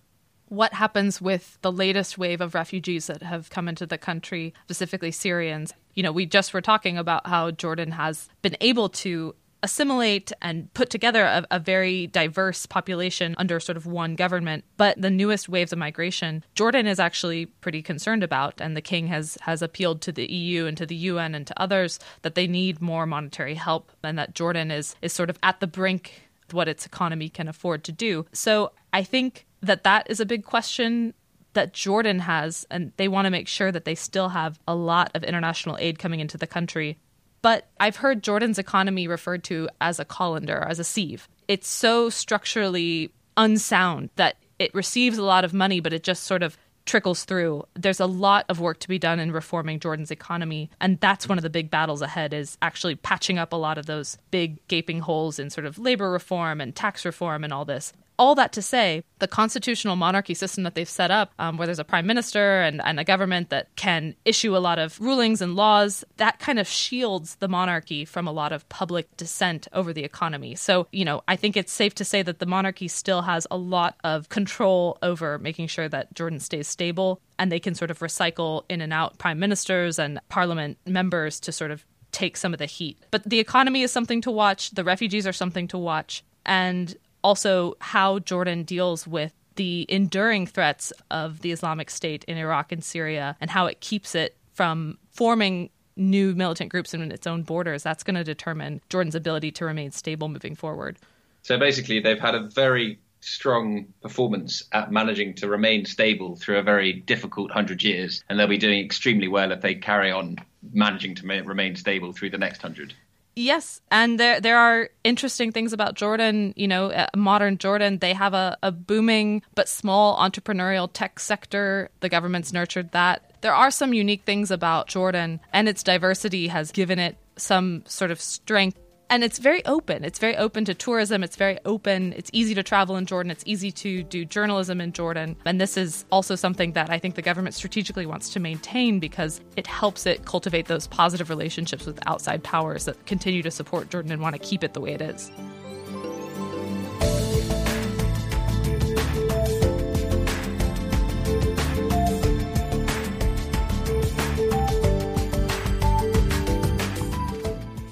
what 0.48 0.74
happens 0.74 1.20
with 1.20 1.58
the 1.62 1.72
latest 1.72 2.18
wave 2.18 2.42
of 2.42 2.54
refugees 2.54 3.08
that 3.08 3.24
have 3.24 3.50
come 3.50 3.68
into 3.68 3.86
the 3.86 3.98
country, 3.98 4.54
specifically 4.66 5.12
Syrians. 5.12 5.74
You 5.96 6.04
know, 6.04 6.12
we 6.12 6.26
just 6.26 6.54
were 6.54 6.62
talking 6.62 6.98
about 6.98 7.26
how 7.28 7.52
Jordan 7.52 7.92
has 7.92 8.30
been 8.42 8.58
able 8.62 8.90
to 8.90 9.36
assimilate 9.64 10.32
and 10.42 10.72
put 10.74 10.90
together 10.90 11.24
a, 11.24 11.46
a, 11.50 11.58
very 11.58 12.06
diverse 12.08 12.66
population 12.66 13.34
under 13.38 13.62
sort 13.62 13.78
of 13.78 13.86
one 13.86 14.14
government. 14.14 14.66
But 14.76 15.02
the 15.02 15.10
newest 15.10 15.48
waves 15.48 15.72
of 15.72 15.80
migration, 15.80 16.44
Jordan 16.54 16.86
is 16.86 17.00
actually 17.00 17.46
pretty 17.46 17.82
concerned 17.82 18.24
about, 18.24 18.60
and 18.60 18.76
the 18.76 18.82
king 18.82 19.08
has 19.08 19.38
has 19.42 19.62
appealed 19.62 20.02
to 20.02 20.12
the 20.12 20.32
EU 20.32 20.66
and 20.66 20.76
to 20.78 20.86
the 20.86 20.96
UN 20.96 21.34
and 21.34 21.48
to 21.48 21.60
others 21.60 21.98
that 22.24 22.36
they 22.36 22.46
need 22.46 22.82
more 22.82 23.06
monetary 23.06 23.56
help, 23.56 23.92
and 24.04 24.20
that 24.20 24.36
Jordan 24.36 24.70
is 24.70 24.96
is 25.02 25.14
sort 25.14 25.30
of 25.30 25.40
at 25.42 25.62
the 25.62 25.68
brink 25.68 26.30
what 26.54 26.68
its 26.68 26.86
economy 26.86 27.30
can 27.30 27.48
afford 27.48 27.84
to 27.86 27.92
do. 27.92 28.26
So 28.32 28.72
I 28.92 29.04
think 29.04 29.46
that 29.62 29.84
that 29.84 30.10
is 30.10 30.20
a 30.20 30.26
big 30.26 30.44
question 30.46 31.14
that 31.54 31.74
Jordan 31.74 32.20
has, 32.20 32.66
and 32.72 32.92
they 32.98 33.08
want 33.08 33.26
to 33.26 33.32
make 33.32 33.48
sure 33.48 33.72
that 33.72 33.86
they 33.86 33.96
still 33.96 34.30
have 34.30 34.60
a 34.68 34.76
lot 34.76 35.12
of 35.14 35.24
international 35.24 35.78
aid 35.80 36.00
coming 36.00 36.20
into 36.20 36.38
the 36.38 36.48
country. 36.48 36.98
But 37.42 37.68
I've 37.80 37.98
heard 37.98 38.24
Jordan's 38.24 38.58
economy 38.58 39.08
referred 39.08 39.44
to 39.46 39.70
as 39.82 40.00
a 40.00 40.06
colander, 40.06 40.66
as 40.68 40.80
a 40.80 40.84
sieve. 40.84 41.28
It's 41.48 41.68
so 41.68 42.10
structurally 42.10 43.12
unsound 43.38 44.10
that 44.16 44.38
it 44.60 44.74
receives 44.74 45.18
a 45.18 45.24
lot 45.24 45.44
of 45.44 45.54
money, 45.54 45.80
but 45.80 45.94
it 45.94 46.04
just 46.04 46.24
sort 46.24 46.42
of 46.42 46.58
trickles 46.86 47.24
through. 47.24 47.66
There's 47.74 48.00
a 48.00 48.06
lot 48.06 48.46
of 48.50 48.60
work 48.60 48.80
to 48.80 48.88
be 48.88 49.00
done 49.00 49.20
in 49.20 49.32
reforming 49.32 49.80
Jordan's 49.80 50.12
economy, 50.12 50.70
and 50.80 51.00
that's 51.00 51.28
one 51.28 51.38
of 51.38 51.44
the 51.44 51.50
big 51.50 51.70
battles 51.70 52.02
ahead 52.02 52.34
is 52.34 52.58
actually 52.62 52.96
patching 52.96 53.38
up 53.38 53.54
a 53.54 53.58
lot 53.58 53.78
of 53.78 53.86
those 53.86 54.18
big 54.32 54.66
gaping 54.68 55.00
holes 55.00 55.40
in 55.40 55.50
sort 55.50 55.66
of 55.66 55.80
labor 55.80 56.12
reform 56.12 56.60
and 56.60 56.76
tax 56.76 57.06
reform 57.06 57.44
and 57.44 57.54
all 57.54 57.66
this 57.66 57.94
all 58.18 58.36
that 58.36 58.54
to 58.54 58.62
say, 58.62 59.04
the 59.20 59.28
constitutional 59.28 59.96
monarchy 59.96 60.34
system 60.34 60.64
that 60.64 60.76
they've 60.76 60.90
set 60.90 61.12
up, 61.12 61.34
um, 61.40 61.58
where 61.58 61.66
there's 61.66 61.80
a 61.80 61.84
prime 61.84 62.06
minister 62.06 62.62
and, 62.62 62.82
and 62.84 63.00
a 63.00 63.04
government 63.04 63.50
that 63.50 63.74
can 63.76 64.16
issue 64.26 64.56
a 64.56 64.60
lot 64.60 64.80
of 64.80 65.00
rulings 65.00 65.42
and 65.42 65.56
laws, 65.56 66.04
that 66.18 66.40
kind 66.40 66.60
of 66.60 66.68
shields 66.68 67.36
the 67.36 67.48
monarchy 67.48 68.06
from 68.06 68.28
a 68.28 68.32
lot 68.32 68.52
of 68.52 68.68
public 68.70 69.16
dissent 69.18 69.68
over 69.74 69.94
the 69.94 70.04
economy. 70.04 70.56
So, 70.56 70.88
you 70.92 71.06
know, 71.06 71.22
I 71.28 71.36
think 71.36 71.58
it's 71.58 71.72
safe 71.72 71.96
to 71.96 72.06
say 72.06 72.22
that 72.22 72.40
the 72.40 72.46
monarchy 72.46 72.88
still 72.88 73.24
has 73.24 73.48
a 73.50 73.58
lot 73.58 73.96
of 74.04 74.30
control 74.30 74.98
over 75.02 75.40
making 75.40 75.68
sure 75.68 75.90
that 75.90 76.14
Jordan 76.14 76.40
stays 76.40 76.68
stable 76.68 77.22
and 77.40 77.52
they 77.52 77.60
can 77.60 77.76
sort 77.76 77.92
of 77.92 78.00
recycle 78.00 78.64
in 78.70 78.82
and 78.82 78.94
out 78.94 79.18
prime 79.18 79.40
ministers 79.40 80.00
and 80.00 80.20
parliament 80.30 80.78
members 80.86 81.40
to 81.42 81.52
sort 81.52 81.72
of 81.72 81.86
take 82.12 82.38
some 82.38 82.54
of 82.54 82.60
the 82.60 82.66
heat. 82.66 82.98
But 83.12 83.24
the 83.24 83.40
economy 83.40 83.82
is 83.82 83.92
something 83.92 84.22
to 84.22 84.32
watch, 84.32 84.72
the 84.72 84.84
refugees 84.84 85.28
are 85.28 85.34
something 85.34 85.68
to 85.70 85.78
watch. 85.78 86.24
And 86.46 86.96
also 87.24 87.76
how 87.80 88.20
Jordan 88.20 88.64
deals 88.64 89.08
with 89.08 89.34
the 89.56 89.86
enduring 89.90 90.48
threats 90.48 90.92
of 91.12 91.42
the 91.42 91.52
Islamic 91.52 91.90
State 91.90 92.24
in 92.26 92.38
Iraq 92.38 92.72
and 92.72 92.84
Syria 92.84 93.38
and 93.40 93.50
how 93.50 93.68
it 93.68 93.82
keeps 93.82 94.16
it 94.16 94.36
from 94.54 94.98
forming 95.12 95.70
new 95.96 96.34
militant 96.34 96.72
groups 96.72 96.94
in 96.94 97.12
its 97.12 97.28
own 97.28 97.44
borders. 97.44 97.84
That's 97.84 98.04
going 98.04 98.16
to 98.16 98.24
determine 98.24 98.82
Jordan's 98.90 99.16
ability 99.16 99.52
to 99.52 99.66
remain 99.66 99.92
stable 99.92 100.28
moving 100.28 100.56
forward. 100.56 100.98
So 101.44 101.58
basically, 101.58 102.00
they've 102.00 102.20
had 102.20 102.36
a 102.36 102.48
very 102.50 103.00
strong 103.20 103.86
performance 104.02 104.64
at 104.72 104.92
managing 104.92 105.34
to 105.34 105.48
remain 105.48 105.86
stable 105.86 106.36
through 106.36 106.58
a 106.58 106.64
very 106.64 106.94
difficult 106.94 107.50
100 107.50 107.84
years, 107.84 108.24
and 108.28 108.40
they'll 108.40 108.48
be 108.48 108.58
doing 108.58 108.84
extremely 108.84 109.28
well 109.28 109.52
if 109.52 109.62
they 109.62 109.76
carry 109.76 110.12
on 110.12 110.38
managing 110.72 111.16
to 111.16 111.28
remain 111.44 111.76
stable 111.76 112.12
through 112.12 112.30
the 112.30 112.38
next 112.38 112.64
100. 112.64 112.94
Yes, 113.36 113.82
and 113.90 114.20
there 114.20 114.40
there 114.40 114.58
are 114.58 114.90
interesting 115.04 115.52
things 115.52 115.74
about 115.74 115.96
Jordan. 115.96 116.54
You 116.56 116.68
know, 116.68 116.92
uh, 116.92 117.08
modern 117.16 117.58
Jordan, 117.58 117.98
they 117.98 118.14
have 118.14 118.34
a, 118.34 118.58
a 118.62 118.72
booming 118.72 119.42
but 119.56 119.68
small 119.68 120.18
entrepreneurial 120.18 120.90
tech 120.92 121.20
sector. 121.20 121.90
The 122.02 122.10
government's 122.10 122.54
nurtured 122.54 122.92
that. 122.92 123.32
There 123.42 123.54
are 123.54 123.72
some 123.72 123.94
unique 123.94 124.24
things 124.24 124.52
about 124.52 124.88
Jordan, 124.88 125.40
and 125.52 125.68
its 125.68 125.84
diversity 125.84 126.48
has 126.48 126.72
given 126.72 127.00
it 127.00 127.18
some 127.36 127.84
sort 127.88 128.12
of 128.12 128.22
strength 128.22 128.78
and 129.14 129.24
it's 129.24 129.38
very 129.38 129.64
open. 129.68 130.04
It's 130.04 130.18
very 130.18 130.36
open 130.38 130.66
to 130.66 130.74
tourism. 130.74 131.24
It's 131.24 131.36
very 131.36 131.60
open. 131.66 132.14
It's 132.14 132.32
easy 132.34 132.56
to 132.56 132.64
travel 132.64 132.96
in 132.96 133.06
Jordan. 133.06 133.30
It's 133.30 133.44
easy 133.46 133.72
to 133.72 134.02
do 134.02 134.26
journalism 134.26 134.82
in 134.82 134.92
Jordan. 134.92 135.36
And 135.46 135.62
this 135.62 135.78
is 135.78 136.04
also 136.12 136.34
something 136.34 136.72
that 136.72 136.90
I 136.90 136.98
think 136.98 137.14
the 137.14 137.22
government 137.22 137.54
strategically 137.54 138.08
wants 138.08 138.34
to 138.34 138.40
maintain 138.40 139.00
because 139.00 139.40
it 139.56 139.68
helps 139.68 140.08
it 140.08 140.26
cultivate 140.26 140.66
those 140.66 140.88
positive 140.88 141.30
relationships 141.30 141.86
with 141.86 142.00
outside 142.08 142.44
powers 142.44 142.86
that 142.86 143.06
continue 143.06 143.44
to 143.44 143.52
support 143.52 143.92
Jordan 143.92 144.12
and 144.12 144.20
want 144.20 144.34
to 144.34 144.40
keep 144.40 144.64
it 144.64 144.74
the 144.74 144.82
way 144.82 144.94
it 144.94 145.02
is. 145.02 145.32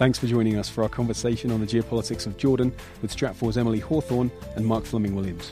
Thanks 0.02 0.18
for 0.18 0.26
joining 0.26 0.58
us 0.58 0.68
for 0.68 0.82
our 0.82 0.90
conversation 0.90 1.52
on 1.52 1.60
the 1.60 1.68
geopolitics 1.68 2.26
of 2.26 2.36
Jordan 2.36 2.74
with 3.04 3.16
Stratfor's 3.16 3.56
Emily 3.56 3.78
Hawthorne 3.78 4.32
and 4.56 4.66
Mark 4.66 4.84
Fleming 4.84 5.14
Williams. 5.14 5.52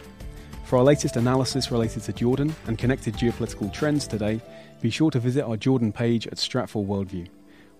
For 0.65 0.79
our 0.79 0.83
latest 0.83 1.17
analysis 1.17 1.69
related 1.69 2.01
to 2.01 2.13
Jordan 2.13 2.55
and 2.65 2.75
connected 2.75 3.13
geopolitical 3.13 3.71
trends 3.71 4.07
today, 4.07 4.41
be 4.81 4.89
sure 4.89 5.11
to 5.11 5.19
visit 5.19 5.45
our 5.45 5.55
Jordan 5.55 5.91
page 5.91 6.25
at 6.25 6.37
Stratfor 6.37 6.83
Worldview. 6.83 7.27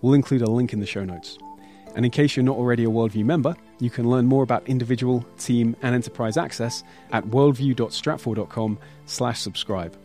We'll 0.00 0.14
include 0.14 0.42
a 0.42 0.48
link 0.48 0.72
in 0.72 0.78
the 0.78 0.86
show 0.86 1.04
notes. 1.04 1.38
And 1.96 2.04
in 2.04 2.12
case 2.12 2.36
you're 2.36 2.44
not 2.44 2.56
already 2.56 2.84
a 2.84 2.88
Worldview 2.88 3.24
member, 3.24 3.56
you 3.80 3.90
can 3.90 4.08
learn 4.08 4.26
more 4.26 4.44
about 4.44 4.68
individual, 4.68 5.26
team, 5.38 5.74
and 5.82 5.92
enterprise 5.92 6.36
access 6.36 6.84
at 7.10 7.24
worldview.stratfor.com 7.24 8.78
slash 9.06 9.40
subscribe. 9.40 9.96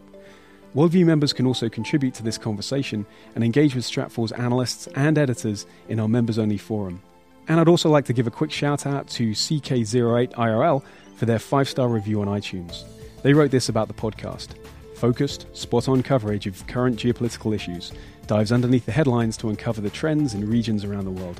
Worldview 0.76 1.06
members 1.06 1.32
can 1.32 1.48
also 1.48 1.70
contribute 1.70 2.14
to 2.16 2.24
this 2.24 2.38
conversation 2.38 3.06
and 3.34 3.46
engage 3.46 3.76
with 3.76 3.86
Stratfor's 3.86 4.34
analysts 4.34 4.88
and 4.88 5.18
editors 5.18 5.66
in 5.88 6.02
our 6.02 6.10
members 6.10 6.38
only 6.38 6.58
forum. 6.58 7.02
And 7.48 7.62
I'd 7.62 7.70
also 7.70 7.90
like 7.90 8.04
to 8.06 8.14
give 8.14 8.28
a 8.28 8.32
quick 8.32 8.52
shout 8.52 8.86
out 8.86 9.08
to 9.12 9.32
CK08IRL 9.32 10.84
for 11.16 11.26
their 11.26 11.40
five 11.40 11.70
star 11.70 11.88
review 11.88 12.20
on 12.22 12.28
iTunes. 12.28 12.84
They 13.24 13.34
wrote 13.34 13.52
this 13.52 13.70
about 13.70 13.88
the 13.88 13.94
podcast 13.94 14.50
focused, 14.96 15.46
spot 15.56 15.88
on 15.90 16.02
coverage 16.02 16.48
of 16.48 16.66
current 16.68 16.98
geopolitical 16.98 17.54
issues, 17.54 17.92
dives 18.28 18.52
underneath 18.52 18.86
the 18.86 18.92
headlines 18.92 19.38
to 19.38 19.50
uncover 19.50 19.82
the 19.82 19.90
trends 19.90 20.34
in 20.34 20.50
regions 20.50 20.84
around 20.84 21.06
the 21.06 21.12
world. 21.12 21.40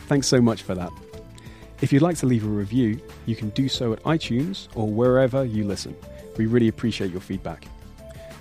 Thanks 0.00 0.26
so 0.26 0.40
much 0.40 0.62
for 0.62 0.74
that. 0.74 0.90
If 1.82 1.92
you'd 1.92 2.02
like 2.02 2.16
to 2.18 2.26
leave 2.26 2.44
a 2.44 2.48
review, 2.48 3.00
you 3.26 3.36
can 3.36 3.50
do 3.50 3.68
so 3.68 3.92
at 3.92 4.02
iTunes 4.04 4.68
or 4.74 4.88
wherever 4.88 5.44
you 5.44 5.64
listen. 5.64 5.94
We 6.38 6.46
really 6.46 6.68
appreciate 6.68 7.10
your 7.10 7.20
feedback. 7.20 7.66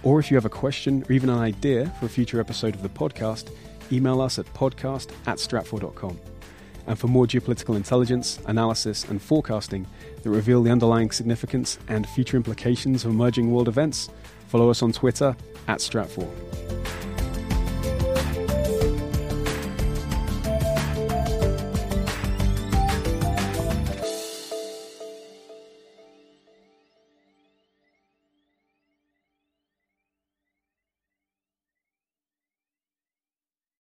Or 0.06 0.20
if 0.20 0.32
you 0.32 0.38
have 0.38 0.46
a 0.46 0.50
question 0.50 1.04
or 1.10 1.12
even 1.12 1.30
an 1.30 1.40
idea 1.40 1.94
for 2.00 2.06
a 2.06 2.10
future 2.10 2.40
episode 2.40 2.76
of 2.76 2.84
the 2.84 2.90
podcast, 2.90 3.52
email 3.92 4.22
us 4.22 4.40
at 4.40 4.46
podcast 4.54 5.10
at 5.26 5.38
stratfor.com. 5.38 6.18
And 6.88 6.98
for 6.98 7.08
more 7.08 7.26
geopolitical 7.26 7.76
intelligence, 7.76 8.40
analysis, 8.46 9.04
and 9.06 9.20
forecasting 9.20 9.88
that 10.22 10.30
reveal 10.30 10.62
the 10.62 10.72
underlying 10.72 11.12
significance 11.12 11.80
and 11.88 12.08
future 12.08 12.38
implications 12.38 13.04
of 13.04 13.12
emerging 13.12 13.52
world 13.52 13.68
events, 13.68 14.10
follow 14.48 14.70
us 14.70 14.84
on 14.84 14.92
Twitter 14.92 15.36
at 15.68 15.80
Stratfor. 15.80 16.30